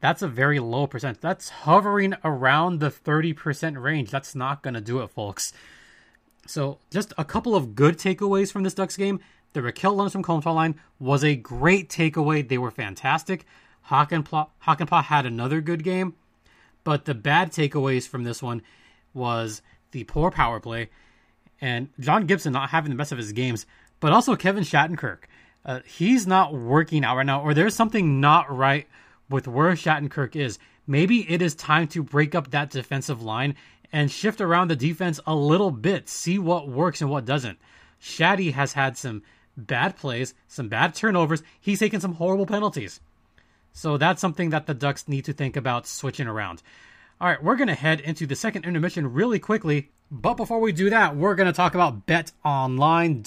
That's 0.00 0.22
a 0.22 0.28
very 0.28 0.58
low 0.58 0.86
percent. 0.86 1.20
That's 1.20 1.48
hovering 1.48 2.14
around 2.22 2.80
the 2.80 2.90
30% 2.90 3.82
range. 3.82 4.10
That's 4.10 4.34
not 4.34 4.62
going 4.62 4.74
to 4.74 4.80
do 4.80 5.00
it, 5.00 5.08
folks. 5.08 5.52
So, 6.46 6.78
just 6.90 7.14
a 7.16 7.24
couple 7.24 7.54
of 7.54 7.74
good 7.74 7.96
takeaways 7.96 8.52
from 8.52 8.64
this 8.64 8.74
Ducks 8.74 8.98
game. 8.98 9.20
The 9.54 9.60
Rakell 9.60 9.96
Lundestrom 9.96 10.22
Comtois 10.22 10.52
line 10.52 10.74
was 10.98 11.24
a 11.24 11.36
great 11.36 11.88
takeaway. 11.88 12.46
They 12.46 12.58
were 12.58 12.70
fantastic. 12.70 13.46
Hakanpää 13.88 15.04
had 15.04 15.26
another 15.26 15.60
good 15.60 15.82
game, 15.82 16.14
but 16.84 17.04
the 17.06 17.14
bad 17.14 17.52
takeaways 17.52 18.06
from 18.06 18.24
this 18.24 18.42
one 18.42 18.62
was 19.12 19.62
the 19.92 20.04
poor 20.04 20.30
power 20.30 20.60
play 20.60 20.90
and 21.60 21.88
John 22.00 22.26
Gibson 22.26 22.52
not 22.52 22.70
having 22.70 22.90
the 22.90 22.96
best 22.96 23.12
of 23.12 23.18
his 23.18 23.32
games, 23.32 23.64
but 24.00 24.12
also 24.12 24.36
Kevin 24.36 24.64
Shattenkirk. 24.64 25.20
Uh, 25.64 25.80
he's 25.86 26.26
not 26.26 26.52
working 26.52 27.04
out 27.04 27.16
right 27.16 27.24
now, 27.24 27.40
or 27.40 27.54
there's 27.54 27.74
something 27.74 28.20
not 28.20 28.54
right 28.54 28.86
with 29.30 29.48
where 29.48 29.72
Shattenkirk 29.72 30.36
is. 30.36 30.58
Maybe 30.86 31.30
it 31.30 31.40
is 31.40 31.54
time 31.54 31.88
to 31.88 32.02
break 32.02 32.34
up 32.34 32.50
that 32.50 32.70
defensive 32.70 33.22
line 33.22 33.54
and 33.92 34.10
shift 34.10 34.40
around 34.40 34.68
the 34.68 34.76
defense 34.76 35.20
a 35.26 35.34
little 35.34 35.70
bit, 35.70 36.08
see 36.08 36.38
what 36.38 36.68
works 36.68 37.00
and 37.00 37.10
what 37.10 37.24
doesn't. 37.24 37.58
Shatty 38.02 38.52
has 38.52 38.74
had 38.74 38.98
some 38.98 39.22
bad 39.56 39.96
plays, 39.96 40.34
some 40.48 40.68
bad 40.68 40.94
turnovers. 40.94 41.42
He's 41.60 41.80
taken 41.80 42.00
some 42.00 42.14
horrible 42.14 42.46
penalties. 42.46 43.00
So 43.72 43.96
that's 43.96 44.20
something 44.20 44.50
that 44.50 44.66
the 44.66 44.74
Ducks 44.74 45.08
need 45.08 45.24
to 45.24 45.32
think 45.32 45.56
about 45.56 45.86
switching 45.86 46.28
around. 46.28 46.62
All 47.20 47.28
right, 47.28 47.42
we're 47.42 47.56
going 47.56 47.68
to 47.68 47.74
head 47.74 48.00
into 48.00 48.26
the 48.26 48.36
second 48.36 48.64
intermission 48.64 49.12
really 49.12 49.38
quickly. 49.38 49.90
But 50.10 50.34
before 50.34 50.60
we 50.60 50.72
do 50.72 50.90
that, 50.90 51.16
we're 51.16 51.34
going 51.34 51.46
to 51.46 51.52
talk 51.52 51.74
about 51.74 52.06
betonline.ag, 52.06 53.24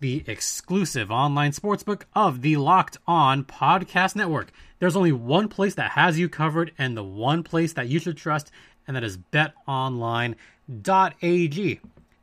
the 0.00 0.24
exclusive 0.26 1.10
online 1.10 1.52
sportsbook 1.52 2.02
of 2.14 2.42
the 2.42 2.56
Locked 2.56 2.98
On 3.06 3.44
Podcast 3.44 4.16
Network. 4.16 4.52
There's 4.78 4.96
only 4.96 5.12
one 5.12 5.48
place 5.48 5.74
that 5.74 5.92
has 5.92 6.18
you 6.18 6.28
covered 6.28 6.72
and 6.78 6.96
the 6.96 7.04
one 7.04 7.42
place 7.42 7.72
that 7.74 7.88
you 7.88 7.98
should 7.98 8.16
trust, 8.16 8.50
and 8.86 8.96
that 8.96 9.04
is 9.04 9.18
betonline.ag. 9.18 10.36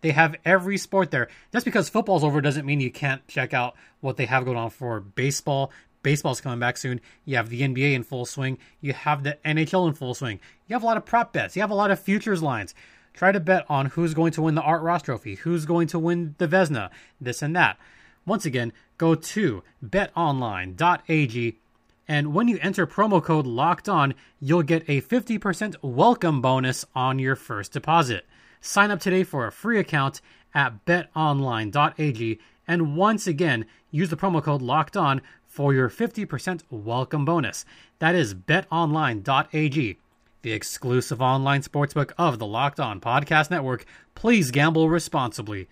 They 0.02 0.12
have 0.12 0.36
every 0.46 0.78
sport 0.78 1.12
there. 1.12 1.28
Just 1.52 1.66
because 1.66 1.90
football's 1.90 2.24
over 2.24 2.42
doesn't 2.42 2.66
mean 2.66 2.80
you 2.80 2.92
can't 2.92 3.26
check 3.28 3.54
out 3.54 3.76
what 4.02 4.18
they 4.18 4.26
have 4.26 4.46
going 4.46 4.58
on 4.58 4.70
for 4.70 5.00
baseball. 5.00 5.72
Baseball's 6.04 6.42
coming 6.42 6.60
back 6.60 6.78
soon. 6.78 7.02
You 7.26 7.36
have 7.36 7.50
the 7.50 7.62
NBA 7.62 7.94
in 7.94 8.04
full 8.04 8.26
swing. 8.26 8.58
You 8.80 8.94
have 8.94 9.24
the 9.24 9.38
NHL 9.46 9.88
in 9.88 9.94
full 9.94 10.14
swing. 10.14 10.40
You 10.68 10.76
have 10.76 10.84
a 10.84 10.86
lot 10.86 10.98
of 10.98 11.06
prop 11.06 11.34
bets. 11.34 11.56
You 11.56 11.62
have 11.62 11.72
a 11.72 11.76
lot 11.76 11.92
of 11.92 12.00
futures 12.00 12.42
lines. 12.42 12.74
Try 13.14 13.32
to 13.32 13.40
bet 13.40 13.66
on 13.70 13.88
who's 13.88 14.14
going 14.14 14.32
to 14.34 14.42
win 14.42 14.56
the 14.56 14.62
Art 14.62 14.82
Ross 14.82 15.02
Trophy, 15.02 15.36
who's 15.36 15.66
going 15.66 15.88
to 15.88 16.00
win 16.00 16.36
the 16.38 16.48
Vezina, 16.48 16.90
this 17.20 17.42
and 17.42 17.56
that. 17.56 17.78
Once 18.26 18.46
again, 18.46 18.72
go 18.98 19.16
to 19.16 19.64
betonline.ag 19.86 21.58
and 22.10 22.34
when 22.34 22.48
you 22.48 22.58
enter 22.60 22.88
promo 22.88 23.24
code 23.24 23.46
locked 23.46 23.88
on, 23.88 24.16
you'll 24.40 24.64
get 24.64 24.84
a 24.90 25.00
50% 25.00 25.76
welcome 25.84 26.42
bonus 26.42 26.84
on 26.96 27.20
your 27.20 27.36
first 27.36 27.72
deposit. 27.72 28.26
Sign 28.62 28.92
up 28.92 29.00
today 29.00 29.24
for 29.24 29.48
a 29.48 29.52
free 29.52 29.80
account 29.80 30.22
at 30.54 30.86
betonline.ag 30.86 32.40
And 32.68 32.96
once 32.96 33.26
again, 33.26 33.66
use 33.90 34.10
the 34.10 34.18
promo 34.18 34.44
code 34.44 34.62
locked 34.62 34.98
on 34.98 35.22
for 35.48 35.74
your 35.74 35.90
50% 35.90 36.64
welcome 36.70 37.26
bonus. 37.26 37.66
That 38.00 38.16
is 38.16 38.36
betonline.ag, 38.36 39.98
the 40.42 40.52
exclusive 40.52 41.22
online 41.22 41.62
sportsbook 41.62 42.12
of 42.18 42.38
the 42.38 42.46
Locked 42.46 42.80
On 42.80 43.02
Podcast 43.02 43.50
Network. 43.50 43.86
Please 44.14 44.52
gamble 44.52 44.90
responsibly. 44.90 45.68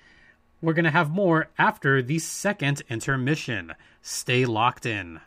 We're 0.61 0.73
going 0.73 0.85
to 0.85 0.91
have 0.91 1.11
more 1.11 1.49
after 1.57 2.01
the 2.01 2.17
second 2.19 2.81
intermission. 2.89 3.73
Stay 4.01 4.45
locked 4.45 4.85
in. 4.85 5.21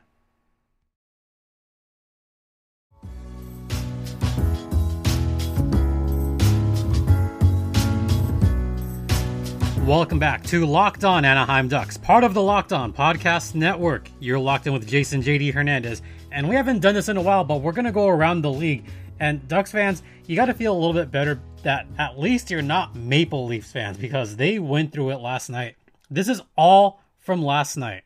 Welcome 9.90 10.20
back 10.20 10.44
to 10.44 10.66
Locked 10.66 11.02
On 11.02 11.24
Anaheim 11.24 11.66
Ducks, 11.66 11.96
part 11.96 12.22
of 12.22 12.32
the 12.32 12.40
Locked 12.40 12.72
On 12.72 12.92
Podcast 12.92 13.56
Network. 13.56 14.08
You're 14.20 14.38
locked 14.38 14.68
in 14.68 14.72
with 14.72 14.86
Jason 14.86 15.20
JD 15.20 15.52
Hernandez, 15.52 16.00
and 16.30 16.48
we 16.48 16.54
haven't 16.54 16.78
done 16.78 16.94
this 16.94 17.08
in 17.08 17.16
a 17.16 17.20
while, 17.20 17.42
but 17.42 17.60
we're 17.60 17.72
going 17.72 17.86
to 17.86 17.90
go 17.90 18.06
around 18.06 18.42
the 18.42 18.52
league. 18.52 18.84
And 19.18 19.48
Ducks 19.48 19.72
fans, 19.72 20.04
you 20.26 20.36
got 20.36 20.46
to 20.46 20.54
feel 20.54 20.72
a 20.72 20.78
little 20.78 20.92
bit 20.92 21.10
better 21.10 21.40
that 21.64 21.88
at 21.98 22.20
least 22.20 22.52
you're 22.52 22.62
not 22.62 22.94
Maple 22.94 23.46
Leafs 23.46 23.72
fans 23.72 23.98
because 23.98 24.36
they 24.36 24.60
went 24.60 24.92
through 24.92 25.10
it 25.10 25.16
last 25.16 25.50
night. 25.50 25.74
This 26.08 26.28
is 26.28 26.40
all 26.56 27.00
from 27.18 27.42
last 27.42 27.76
night. 27.76 28.04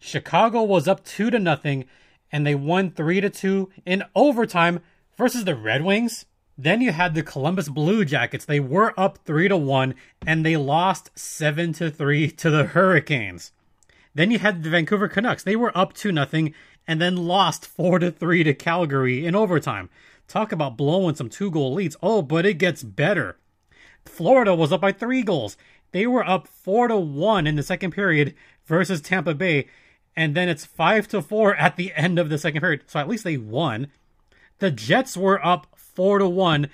Chicago 0.00 0.62
was 0.62 0.86
up 0.86 1.02
2 1.02 1.30
to 1.30 1.38
nothing 1.38 1.86
and 2.30 2.46
they 2.46 2.54
won 2.54 2.90
3 2.90 3.22
to 3.22 3.30
2 3.30 3.70
in 3.86 4.04
overtime 4.14 4.80
versus 5.16 5.46
the 5.46 5.56
Red 5.56 5.82
Wings. 5.82 6.26
Then 6.56 6.80
you 6.80 6.92
had 6.92 7.14
the 7.14 7.22
Columbus 7.22 7.68
Blue 7.68 8.04
Jackets. 8.04 8.44
They 8.44 8.60
were 8.60 8.98
up 8.98 9.18
3 9.24 9.48
to 9.48 9.56
1 9.56 9.94
and 10.26 10.44
they 10.44 10.56
lost 10.56 11.10
7 11.18 11.72
to 11.74 11.90
3 11.90 12.30
to 12.30 12.50
the 12.50 12.64
Hurricanes. 12.64 13.52
Then 14.14 14.30
you 14.30 14.38
had 14.38 14.62
the 14.62 14.70
Vancouver 14.70 15.08
Canucks. 15.08 15.42
They 15.42 15.56
were 15.56 15.76
up 15.76 15.94
2 15.94 16.12
nothing 16.12 16.54
and 16.86 17.00
then 17.00 17.16
lost 17.16 17.66
4 17.66 17.98
to 18.00 18.10
3 18.10 18.44
to 18.44 18.54
Calgary 18.54 19.24
in 19.24 19.34
overtime. 19.34 19.88
Talk 20.28 20.52
about 20.52 20.76
blowing 20.76 21.14
some 21.14 21.28
two-goal 21.28 21.74
leads. 21.74 21.96
Oh, 22.02 22.22
but 22.22 22.44
it 22.44 22.54
gets 22.54 22.82
better. 22.82 23.38
Florida 24.04 24.54
was 24.54 24.72
up 24.72 24.80
by 24.82 24.92
3 24.92 25.22
goals. 25.22 25.56
They 25.92 26.06
were 26.06 26.28
up 26.28 26.46
4 26.46 26.88
to 26.88 26.96
1 26.96 27.46
in 27.46 27.56
the 27.56 27.62
second 27.62 27.92
period 27.92 28.34
versus 28.66 29.00
Tampa 29.00 29.34
Bay 29.34 29.66
and 30.14 30.34
then 30.34 30.48
it's 30.48 30.64
5 30.64 31.08
to 31.08 31.22
4 31.22 31.56
at 31.56 31.76
the 31.76 31.92
end 31.94 32.18
of 32.18 32.28
the 32.28 32.38
second 32.38 32.60
period. 32.60 32.82
So 32.86 33.00
at 33.00 33.08
least 33.08 33.24
they 33.24 33.36
won. 33.36 33.88
The 34.58 34.70
Jets 34.70 35.16
were 35.16 35.44
up 35.44 35.66
four 35.94 36.18
to 36.18 36.28
one, 36.28 36.68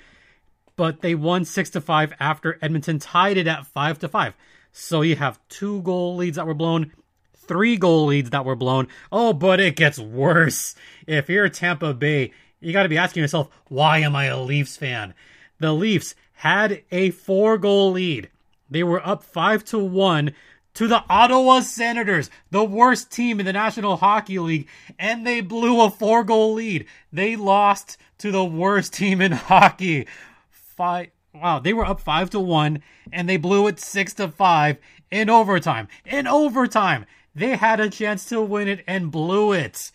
but 0.75 1.01
they 1.01 1.15
won 1.15 1.45
six 1.45 1.69
to 1.71 1.81
five 1.81 2.13
after 2.19 2.57
Edmonton 2.61 2.99
tied 2.99 3.37
it 3.37 3.47
at 3.47 3.65
five 3.67 3.99
to 3.99 4.07
five. 4.07 4.33
So 4.71 5.01
you 5.01 5.15
have 5.15 5.39
two 5.49 5.81
goal 5.81 6.15
leads 6.15 6.37
that 6.37 6.47
were 6.47 6.53
blown, 6.53 6.91
three 7.35 7.77
goal 7.77 8.05
leads 8.05 8.29
that 8.29 8.45
were 8.45 8.55
blown. 8.55 8.87
Oh, 9.11 9.33
but 9.33 9.59
it 9.59 9.75
gets 9.75 9.99
worse. 9.99 10.75
If 11.07 11.29
you're 11.29 11.49
Tampa 11.49 11.93
Bay, 11.93 12.31
you 12.59 12.73
got 12.73 12.83
to 12.83 12.89
be 12.89 12.97
asking 12.97 13.21
yourself, 13.21 13.49
why 13.67 13.99
am 13.99 14.15
I 14.15 14.25
a 14.25 14.39
Leafs 14.39 14.77
fan? 14.77 15.13
The 15.59 15.73
Leafs 15.73 16.15
had 16.33 16.83
a 16.91 17.09
four 17.11 17.57
goal 17.57 17.91
lead. 17.91 18.29
They 18.69 18.83
were 18.83 19.05
up 19.05 19.23
five 19.23 19.65
to 19.65 19.79
one 19.79 20.33
to 20.79 20.87
the 20.87 21.03
Ottawa 21.09 21.59
Senators, 21.59 22.29
the 22.51 22.63
worst 22.63 23.11
team 23.11 23.41
in 23.41 23.45
the 23.45 23.51
National 23.51 23.97
Hockey 23.97 24.39
League, 24.39 24.69
and 24.97 25.27
they 25.27 25.41
blew 25.41 25.81
a 25.81 25.89
four 25.89 26.23
goal 26.23 26.53
lead. 26.53 26.85
They 27.11 27.35
lost 27.35 27.97
to 28.19 28.31
the 28.31 28.45
worst 28.45 28.93
team 28.99 29.19
in 29.19 29.33
hockey. 29.33 30.07
Five, 30.49 31.09
wow, 31.33 31.59
they 31.59 31.73
were 31.73 31.85
up 31.85 31.99
five 31.99 32.29
to 32.29 32.39
one, 32.39 32.81
and 33.11 33.27
they 33.27 33.35
blew 33.35 33.67
it 33.67 33.81
six 33.81 34.13
to 34.13 34.29
five 34.29 34.77
in 35.11 35.29
overtime. 35.29 35.89
In 36.05 36.27
overtime, 36.27 37.05
they 37.35 37.57
had 37.57 37.81
a 37.81 37.89
chance 37.89 38.23
to 38.29 38.41
win 38.41 38.69
it 38.69 38.81
and 38.87 39.11
blew 39.11 39.51
it. 39.51 39.91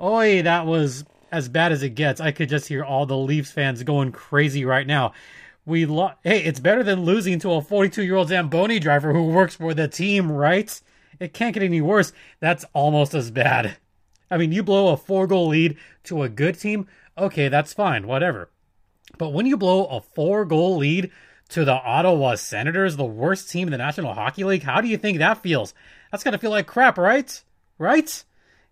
Oi, 0.00 0.40
that 0.40 0.64
was 0.64 1.04
as 1.30 1.50
bad 1.50 1.72
as 1.72 1.82
it 1.82 1.90
gets. 1.90 2.22
I 2.22 2.32
could 2.32 2.48
just 2.48 2.68
hear 2.68 2.82
all 2.82 3.04
the 3.04 3.18
Leafs 3.18 3.50
fans 3.50 3.82
going 3.82 4.12
crazy 4.12 4.64
right 4.64 4.86
now 4.86 5.12
we 5.64 5.86
lo- 5.86 6.12
hey, 6.22 6.42
it's 6.42 6.60
better 6.60 6.82
than 6.82 7.04
losing 7.04 7.38
to 7.40 7.52
a 7.52 7.62
42 7.62 8.02
year 8.02 8.16
old 8.16 8.28
Zamboni 8.28 8.78
driver 8.78 9.12
who 9.12 9.26
works 9.26 9.56
for 9.56 9.74
the 9.74 9.88
team, 9.88 10.30
right? 10.30 10.80
It 11.20 11.32
can't 11.32 11.54
get 11.54 11.62
any 11.62 11.80
worse. 11.80 12.12
That's 12.40 12.64
almost 12.72 13.14
as 13.14 13.30
bad. 13.30 13.76
I 14.30 14.38
mean, 14.38 14.50
you 14.50 14.62
blow 14.62 14.88
a 14.88 14.96
four 14.96 15.26
goal 15.26 15.48
lead 15.48 15.76
to 16.04 16.22
a 16.22 16.28
good 16.28 16.58
team, 16.58 16.86
okay, 17.16 17.48
that's 17.48 17.74
fine, 17.74 18.06
whatever. 18.06 18.50
But 19.18 19.30
when 19.30 19.46
you 19.46 19.56
blow 19.56 19.84
a 19.84 20.00
four 20.00 20.44
goal 20.44 20.78
lead 20.78 21.10
to 21.50 21.64
the 21.64 21.74
Ottawa 21.74 22.34
Senators, 22.36 22.96
the 22.96 23.04
worst 23.04 23.50
team 23.50 23.68
in 23.68 23.72
the 23.72 23.78
National 23.78 24.14
Hockey 24.14 24.42
League, 24.42 24.62
how 24.62 24.80
do 24.80 24.88
you 24.88 24.96
think 24.96 25.18
that 25.18 25.42
feels? 25.42 25.74
That's 26.10 26.24
gotta 26.24 26.38
feel 26.38 26.50
like 26.50 26.66
crap, 26.66 26.96
right? 26.96 27.42
Right? 27.78 28.24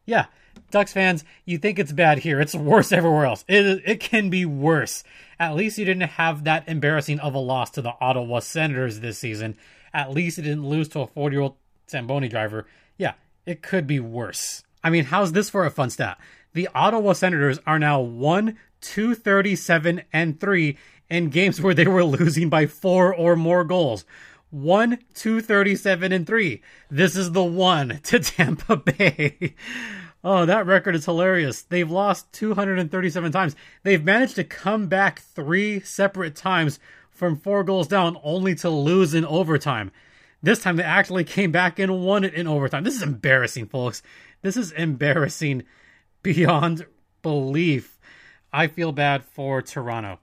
Yeah. 0.07 0.27
Ducks 0.71 0.93
fans, 0.93 1.25
you 1.45 1.59
think 1.59 1.79
it's 1.79 1.93
bad 1.93 2.19
here. 2.19 2.41
It's 2.41 2.55
worse 2.55 2.93
everywhere 2.93 3.27
else. 3.27 3.45
It, 3.49 3.83
it 3.85 4.01
can 4.01 4.31
be 4.31 4.45
worse. 4.45 5.03
At 5.39 5.57
least 5.57 5.79
you 5.79 5.85
didn't 5.85 6.11
have 6.11 6.45
that 6.45 6.69
embarrassing 6.69 7.19
of 7.21 7.35
a 7.35 7.39
loss 7.39 7.71
to 7.71 7.83
the 7.83 7.95
Ottawa 8.01 8.39
Senators 8.41 9.01
this 9.01 9.19
season. 9.19 9.57
At 9.93 10.13
least 10.13 10.39
you 10.39 10.45
didn't 10.45 10.69
lose 10.69 10.89
to 10.91 11.01
a 11.01 11.07
40 11.07 11.35
year 11.35 11.43
old 11.43 11.57
Zamboni 11.89 12.29
driver. 12.29 12.67
Yeah, 12.99 13.15
it 13.47 13.63
could 13.63 13.87
be 13.87 13.99
worse. 13.99 14.63
I 14.85 14.91
mean, 14.91 15.05
how's 15.05 15.33
this 15.33 15.51
for 15.51 15.67
a 15.67 15.71
fun 15.71 15.91
stat? 15.91 16.19
The 16.53 16.69
Ottawa 16.75 17.13
Senators 17.15 17.59
are 17.67 17.79
now 17.79 18.01
1 18.01 18.57
237 18.81 20.03
and 20.13 20.41
3 20.41 20.79
in 21.11 21.29
games 21.29 21.61
where 21.61 21.75
they 21.75 21.87
were 21.87 22.05
losing 22.05 22.49
by 22.49 22.67
four 22.67 23.15
or 23.15 23.37
more 23.37 23.65
goals. 23.65 24.05
1 24.51 24.99
237 25.15 26.13
and 26.13 26.27
3. 26.27 26.63
This 26.91 27.17
is 27.17 27.33
the 27.33 27.45
one 27.45 28.01
to 28.05 28.19
Tampa 28.21 28.77
Bay. 28.77 29.55
Oh, 30.23 30.45
that 30.45 30.67
record 30.67 30.95
is 30.95 31.07
hilarious. 31.07 31.63
They've 31.63 31.91
lost 31.91 32.33
237 32.33 33.33
times. 33.33 33.57
They've 33.83 34.05
managed 34.05 34.37
to 34.37 34.45
come 34.45 34.87
back 34.87 35.21
three 35.21 35.81
separate 35.81 36.37
times 36.37 36.79
from 37.11 37.37
four 37.37 37.65
goals 37.65 37.89
down, 37.89 38.19
only 38.23 38.55
to 38.57 38.69
lose 38.69 39.15
in 39.15 39.25
overtime. 39.25 39.91
This 40.43 40.63
time 40.63 40.77
they 40.77 40.83
actually 40.83 41.25
came 41.25 41.53
back 41.53 41.79
and 41.79 42.05
won 42.05 42.25
it 42.25 42.35
in 42.35 42.47
overtime. 42.47 42.85
This 42.85 42.97
is 42.97 43.03
embarrassing, 43.03 43.67
folks. 43.67 44.03
This 44.43 44.57
is 44.57 44.73
embarrassing 44.73 45.65
beyond 46.23 46.87
belief. 47.23 47.99
I 48.53 48.67
feel 48.67 48.93
bad 48.93 49.25
for 49.25 49.63
Toronto. 49.63 50.19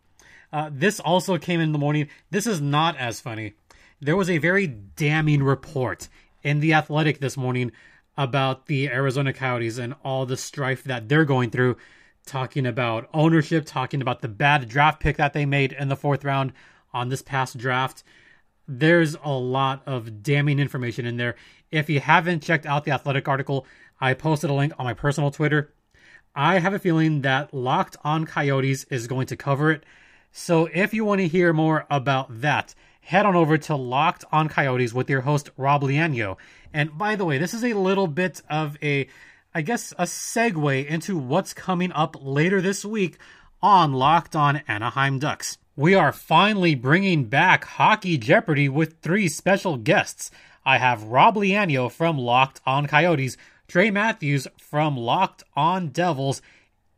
Uh, 0.52 0.70
this 0.72 1.00
also 1.00 1.38
came 1.38 1.60
in 1.60 1.72
the 1.72 1.78
morning. 1.78 2.08
This 2.32 2.48
is 2.48 2.62
not 2.62 2.98
as 2.98 3.22
funny. 3.22 3.54
There 4.00 4.16
was 4.16 4.30
a 4.30 4.38
very 4.38 4.68
damning 4.68 5.44
report 5.44 6.08
in 6.44 6.60
The 6.60 6.74
Athletic 6.74 7.20
this 7.20 7.36
morning 7.36 7.72
about 8.18 8.66
the 8.66 8.90
Arizona 8.90 9.32
Coyotes 9.32 9.78
and 9.78 9.96
all 10.04 10.26
the 10.26 10.38
strife 10.38 10.84
that 10.86 11.08
they're 11.08 11.26
going 11.26 11.52
through, 11.52 11.78
talking 12.26 12.66
about 12.66 13.10
ownership, 13.14 13.66
talking 13.66 14.02
about 14.02 14.22
the 14.22 14.28
bad 14.28 14.68
draft 14.68 15.00
pick 15.00 15.18
that 15.18 15.34
they 15.34 15.46
made 15.46 15.72
in 15.72 15.88
the 15.88 15.96
fourth 15.96 16.26
round 16.26 16.52
on 16.94 17.10
this 17.10 17.22
past 17.22 17.58
draft. 17.58 18.04
There's 18.68 19.16
a 19.24 19.32
lot 19.32 19.84
of 19.86 20.24
damning 20.24 20.60
information 20.60 21.06
in 21.06 21.18
there. 21.18 21.36
If 21.72 21.90
you 21.90 22.00
haven't 22.00 22.44
checked 22.44 22.66
out 22.66 22.84
the 22.84 22.92
athletic 22.92 23.28
article, 23.28 23.66
I 24.00 24.14
posted 24.14 24.50
a 24.50 24.54
link 24.54 24.74
on 24.78 24.86
my 24.86 24.94
personal 24.94 25.32
Twitter. 25.32 25.74
I 26.36 26.60
have 26.60 26.74
a 26.74 26.80
feeling 26.80 27.22
that 27.22 27.54
Locked 27.54 27.98
on 28.04 28.26
Coyotes 28.26 28.84
is 28.86 29.08
going 29.08 29.28
to 29.28 29.36
cover 29.36 29.72
it. 29.72 29.84
So 30.32 30.70
if 30.74 30.94
you 30.94 31.06
want 31.06 31.20
to 31.20 31.28
hear 31.28 31.54
more 31.54 31.86
about 31.90 32.42
that, 32.42 32.76
head 33.08 33.26
on 33.26 33.38
over 33.38 33.58
to 33.58 33.74
Locked 33.74 34.26
on 34.34 34.50
Coyotes 34.50 34.94
with 34.94 35.10
your 35.10 35.22
host, 35.22 35.50
Rob 35.56 35.82
Liano. 35.82 36.36
And 36.74 36.98
by 36.98 37.16
the 37.16 37.24
way, 37.24 37.38
this 37.38 37.54
is 37.54 37.64
a 37.64 37.74
little 37.74 38.08
bit 38.08 38.42
of 38.50 38.78
a, 38.84 39.08
I 39.56 39.62
guess, 39.62 39.94
a 39.94 40.04
segue 40.04 40.86
into 40.86 41.18
what's 41.18 41.54
coming 41.54 41.94
up 41.94 42.18
later 42.20 42.62
this 42.62 42.84
week 42.84 43.18
on 43.62 43.94
Locked 43.94 44.36
on 44.36 44.58
Anaheim 44.68 45.20
Ducks. 45.20 45.58
We 45.78 45.96
are 45.96 46.12
finally 46.12 46.76
bringing 46.76 47.26
back 47.26 47.64
Hockey 47.64 48.18
Jeopardy 48.18 48.68
with 48.68 49.00
three 49.00 49.30
special 49.30 49.78
guests. 49.78 50.30
I 50.66 50.78
have 50.78 51.04
Rob 51.04 51.36
Liano 51.36 51.90
from 51.90 52.18
Locked 52.18 52.60
on 52.66 52.88
Coyotes, 52.88 53.38
Trey 53.70 53.90
Matthews 53.90 54.50
from 54.58 54.98
Locked 54.98 55.46
on 55.56 55.90
Devils, 55.90 56.42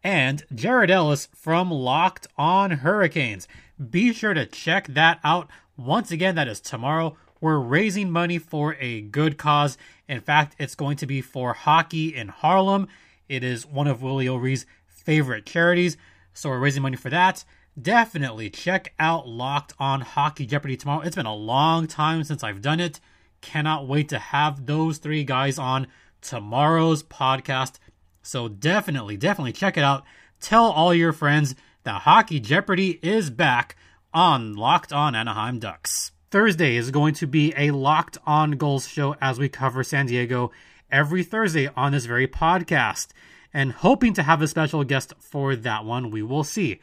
and 0.04 0.44
Jared 0.56 0.90
Ellis 0.90 1.30
from 1.36 1.70
Locked 1.70 2.26
on 2.36 2.72
Hurricanes. 2.72 3.48
Be 3.92 4.12
sure 4.12 4.34
to 4.34 4.48
check 4.48 4.88
that 4.88 5.20
out 5.24 5.48
once 5.80 6.12
again, 6.12 6.36
that 6.36 6.48
is 6.48 6.60
tomorrow. 6.60 7.16
We're 7.42 7.60
raising 7.60 8.12
money 8.12 8.38
for 8.38 8.76
a 8.80 9.02
good 9.02 9.38
cause. 9.38 9.78
In 10.08 10.20
fact, 10.20 10.56
it's 10.60 10.76
going 10.76 10.98
to 10.98 11.06
be 11.06 11.22
for 11.22 11.54
hockey 11.54 12.14
in 12.16 12.28
Harlem. 12.28 12.88
It 13.30 13.44
is 13.44 13.66
one 13.66 13.88
of 13.88 14.02
Willie 14.02 14.28
O'Ree's 14.28 14.66
favorite 14.88 15.46
charities. 15.46 15.96
So 16.34 16.50
we're 16.50 16.60
raising 16.60 16.84
money 16.84 16.98
for 16.98 17.10
that. 17.10 17.46
Definitely 17.82 18.50
check 18.50 18.94
out 19.00 19.28
Locked 19.28 19.74
on 19.80 20.02
Hockey 20.02 20.46
Jeopardy 20.46 20.76
tomorrow. 20.76 21.02
It's 21.02 21.16
been 21.16 21.26
a 21.26 21.36
long 21.36 21.88
time 21.88 22.24
since 22.24 22.44
I've 22.44 22.62
done 22.62 22.82
it. 22.82 23.00
Cannot 23.42 23.88
wait 23.88 24.10
to 24.10 24.20
have 24.20 24.66
those 24.66 24.98
three 24.98 25.24
guys 25.24 25.58
on 25.58 25.88
tomorrow's 26.22 27.04
podcast. 27.04 27.80
So 28.22 28.50
definitely, 28.50 29.16
definitely 29.16 29.54
check 29.54 29.78
it 29.78 29.84
out. 29.84 30.04
Tell 30.42 30.66
all 30.66 30.94
your 30.94 31.14
friends 31.14 31.56
that 31.84 32.02
Hockey 32.02 32.42
Jeopardy 32.42 33.00
is 33.02 33.30
back 33.30 33.78
on 34.14 34.56
Locked 34.56 34.92
On 34.92 35.16
Anaheim 35.16 35.60
Ducks. 35.60 36.12
Thursday 36.32 36.76
is 36.76 36.92
going 36.92 37.14
to 37.16 37.28
be 37.28 37.54
a 37.56 37.72
locked 37.72 38.18
on 38.26 38.52
Gulls 38.52 38.88
show 38.88 39.16
as 39.22 39.38
we 39.38 39.50
cover 39.50 39.84
San 39.84 40.08
Diego 40.08 40.52
every 40.92 41.24
Thursday 41.24 41.68
on 41.76 41.92
this 41.92 42.06
very 42.06 42.28
podcast. 42.28 43.08
And 43.54 43.72
hoping 43.72 44.14
to 44.14 44.24
have 44.24 44.42
a 44.42 44.48
special 44.48 44.84
guest 44.84 45.14
for 45.20 45.56
that 45.56 45.86
one, 45.86 46.12
we 46.12 46.22
will 46.22 46.44
see. 46.44 46.80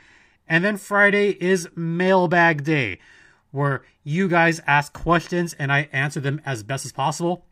And 0.49 0.65
then 0.65 0.77
Friday 0.77 1.31
is 1.31 1.69
mailbag 1.75 2.65
day, 2.65 2.99
where 3.51 3.83
you 4.05 4.29
guys 4.29 4.61
ask 4.67 4.93
questions 4.93 5.55
and 5.55 5.73
I 5.73 5.89
answer 5.93 6.21
them 6.21 6.41
as 6.45 6.63
best 6.63 6.85
as 6.85 6.93
possible. 6.93 7.45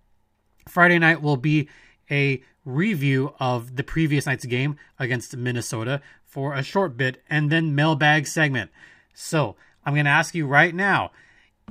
Friday 0.68 0.98
night 0.98 1.22
will 1.22 1.37
be 1.37 1.68
a 2.10 2.42
review 2.64 3.34
of 3.40 3.76
the 3.76 3.84
previous 3.84 4.26
night's 4.26 4.46
game 4.46 4.76
against 4.98 5.37
Minnesota 5.37 6.00
for 6.24 6.54
a 6.54 6.62
short 6.62 6.96
bit 6.96 7.22
and 7.28 7.50
then 7.50 7.74
mailbag 7.74 8.26
segment. 8.26 8.70
So 9.14 9.57
I'm 9.87 9.94
going 9.94 10.05
to 10.05 10.11
ask 10.11 10.35
you 10.35 10.46
right 10.46 10.74
now 10.74 11.12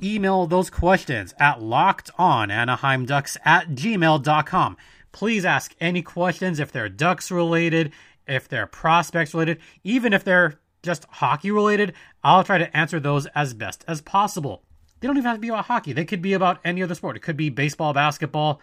email 0.02 0.46
those 0.46 0.70
questions 0.70 1.34
at 1.38 1.60
lockedonanaheimducks 1.60 3.36
at 3.44 3.68
gmail.com. 3.70 4.76
Please 5.12 5.44
ask 5.44 5.74
any 5.80 6.02
questions 6.02 6.58
if 6.58 6.72
they're 6.72 6.88
Ducks 6.88 7.30
related, 7.30 7.92
if 8.26 8.48
they're 8.48 8.66
prospects 8.66 9.34
related, 9.34 9.60
even 9.84 10.12
if 10.12 10.24
they're 10.24 10.58
just 10.82 11.04
hockey 11.04 11.50
related. 11.50 11.94
I'll 12.22 12.44
try 12.44 12.58
to 12.58 12.76
answer 12.76 12.98
those 12.98 13.26
as 13.26 13.54
best 13.54 13.84
as 13.86 14.00
possible. 14.00 14.62
They 15.00 15.06
don't 15.06 15.16
even 15.16 15.26
have 15.26 15.36
to 15.36 15.40
be 15.40 15.48
about 15.48 15.66
hockey, 15.66 15.92
they 15.92 16.04
could 16.04 16.22
be 16.22 16.32
about 16.32 16.60
any 16.64 16.82
other 16.82 16.94
sport. 16.94 17.16
It 17.16 17.22
could 17.22 17.36
be 17.36 17.50
baseball, 17.50 17.92
basketball. 17.92 18.60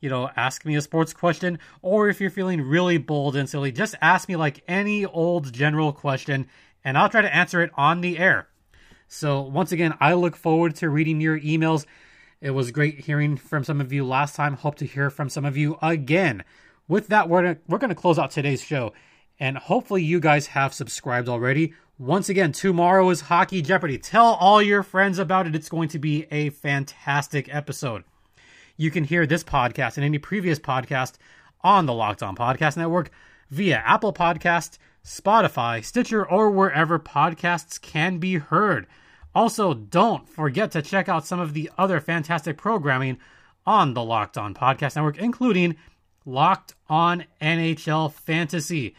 You 0.00 0.10
know, 0.10 0.28
ask 0.36 0.66
me 0.66 0.76
a 0.76 0.82
sports 0.82 1.14
question, 1.14 1.58
or 1.80 2.10
if 2.10 2.20
you're 2.20 2.28
feeling 2.28 2.60
really 2.60 2.98
bold 2.98 3.34
and 3.34 3.48
silly, 3.48 3.72
just 3.72 3.94
ask 4.02 4.28
me 4.28 4.36
like 4.36 4.62
any 4.68 5.06
old 5.06 5.52
general 5.54 5.90
question, 5.90 6.48
and 6.86 6.96
I'll 6.96 7.08
try 7.08 7.20
to 7.20 7.34
answer 7.34 7.60
it 7.62 7.72
on 7.74 8.00
the 8.00 8.16
air. 8.16 8.46
So, 9.08 9.40
once 9.40 9.72
again, 9.72 9.94
I 10.00 10.14
look 10.14 10.36
forward 10.36 10.76
to 10.76 10.88
reading 10.88 11.20
your 11.20 11.38
emails. 11.40 11.84
It 12.40 12.52
was 12.52 12.70
great 12.70 13.00
hearing 13.00 13.36
from 13.36 13.64
some 13.64 13.80
of 13.80 13.92
you 13.92 14.06
last 14.06 14.36
time. 14.36 14.54
Hope 14.54 14.76
to 14.76 14.86
hear 14.86 15.10
from 15.10 15.28
some 15.28 15.44
of 15.44 15.56
you 15.56 15.78
again. 15.82 16.44
With 16.86 17.08
that, 17.08 17.28
we're 17.28 17.42
gonna, 17.42 17.58
we're 17.66 17.78
going 17.78 17.90
to 17.90 17.96
close 17.96 18.20
out 18.20 18.30
today's 18.30 18.62
show, 18.62 18.92
and 19.40 19.58
hopefully, 19.58 20.04
you 20.04 20.20
guys 20.20 20.46
have 20.48 20.72
subscribed 20.72 21.28
already. 21.28 21.74
Once 21.98 22.28
again, 22.28 22.52
tomorrow 22.52 23.10
is 23.10 23.22
Hockey 23.22 23.62
Jeopardy. 23.62 23.98
Tell 23.98 24.34
all 24.34 24.62
your 24.62 24.84
friends 24.84 25.18
about 25.18 25.48
it. 25.48 25.56
It's 25.56 25.68
going 25.68 25.88
to 25.88 25.98
be 25.98 26.26
a 26.30 26.50
fantastic 26.50 27.52
episode. 27.52 28.04
You 28.76 28.92
can 28.92 29.02
hear 29.02 29.26
this 29.26 29.42
podcast 29.42 29.96
and 29.96 30.04
any 30.04 30.18
previous 30.18 30.60
podcast 30.60 31.14
on 31.62 31.86
the 31.86 31.94
Locked 31.94 32.22
On 32.22 32.36
Podcast 32.36 32.76
Network 32.76 33.10
via 33.50 33.82
Apple 33.84 34.12
Podcast, 34.12 34.78
Spotify, 35.06 35.84
Stitcher, 35.84 36.28
or 36.28 36.50
wherever 36.50 36.98
podcasts 36.98 37.80
can 37.80 38.18
be 38.18 38.38
heard. 38.38 38.88
Also, 39.36 39.72
don't 39.72 40.28
forget 40.28 40.72
to 40.72 40.82
check 40.82 41.08
out 41.08 41.24
some 41.24 41.38
of 41.38 41.54
the 41.54 41.70
other 41.78 42.00
fantastic 42.00 42.58
programming 42.58 43.18
on 43.64 43.94
the 43.94 44.02
Locked 44.02 44.36
On 44.36 44.52
Podcast 44.52 44.96
Network, 44.96 45.16
including 45.18 45.76
Locked 46.24 46.74
On 46.88 47.24
NHL 47.40 48.12
Fantasy. 48.12 48.96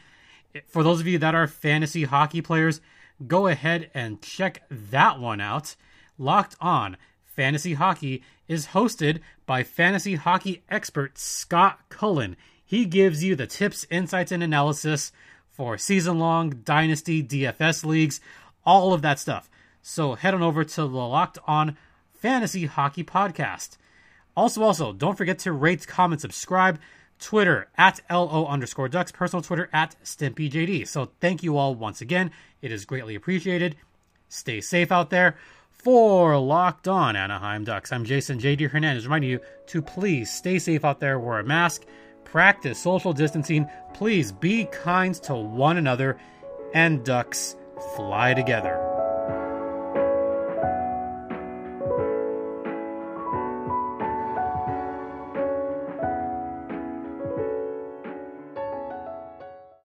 For 0.66 0.82
those 0.82 1.02
of 1.02 1.08
you 1.08 1.18
that 1.18 1.36
are 1.36 1.46
fantasy 1.46 2.06
hockey 2.06 2.42
players, 2.42 2.80
go 3.28 3.48
ahead 3.48 3.92
and 3.94 4.22
check 4.22 4.64
that 4.72 5.20
one 5.20 5.42
out. 5.42 5.76
Locked 6.18 6.56
On 6.62 6.96
Fantasy 7.26 7.74
Hockey 7.74 8.24
is 8.48 8.68
hosted 8.68 9.20
by 9.46 9.62
fantasy 9.62 10.16
hockey 10.16 10.64
expert 10.70 11.18
Scott 11.18 11.80
Cullen. 11.90 12.38
He 12.64 12.86
gives 12.86 13.26
you 13.26 13.36
the 13.36 13.46
tips, 13.46 13.86
insights, 13.90 14.32
and 14.32 14.42
analysis 14.42 15.12
for 15.58 15.78
season 15.78 16.20
long, 16.20 16.62
dynasty, 16.64 17.24
DFS 17.24 17.84
leagues, 17.84 18.22
all 18.64 18.94
of 18.94 19.02
that 19.02 19.20
stuff. 19.20 19.50
So 19.82 20.14
head 20.14 20.36
on 20.36 20.44
over 20.44 20.64
to 20.64 20.82
the 20.82 20.88
Locked 20.88 21.40
On 21.48 21.76
Fantasy 22.14 22.68
Hockey 22.68 23.04
Podcast. 23.04 23.78
Also, 24.36 24.62
also, 24.62 24.94
don't 24.94 25.18
forget 25.18 25.40
to 25.40 25.52
rate, 25.52 25.88
comment, 25.88 26.22
subscribe. 26.22 26.80
Twitter 27.20 27.68
at 27.76 28.00
LO 28.12 28.46
underscore 28.46 28.88
ducks, 28.88 29.12
personal 29.12 29.42
Twitter 29.42 29.68
at 29.74 29.96
StimpyJD. 30.04 30.88
So 30.88 31.10
thank 31.20 31.42
you 31.42 31.58
all 31.58 31.74
once 31.74 32.02
again. 32.02 32.30
It 32.62 32.72
is 32.72 32.86
greatly 32.86 33.16
appreciated. 33.16 33.76
Stay 34.30 34.62
safe 34.62 34.92
out 34.92 35.10
there. 35.10 35.36
For 35.72 36.38
Locked 36.38 36.88
On 36.88 37.16
Anaheim 37.16 37.64
Ducks, 37.64 37.92
I'm 37.92 38.04
Jason 38.04 38.40
JD 38.40 38.70
Hernandez 38.70 39.06
reminding 39.06 39.32
you 39.32 39.40
to 39.68 39.82
please 39.82 40.32
stay 40.32 40.60
safe 40.60 40.86
out 40.86 41.00
there, 41.00 41.18
wear 41.18 41.40
a 41.40 41.44
mask, 41.44 41.86
practice 42.32 42.78
social 42.78 43.14
distancing, 43.14 43.68
please 43.94 44.32
be 44.32 44.66
kind 44.66 45.16
to 45.16 45.34
one 45.34 45.78
another, 45.78 46.18
and 46.74 47.04
ducks 47.06 47.56
fly 47.96 48.34
together. 48.34 48.97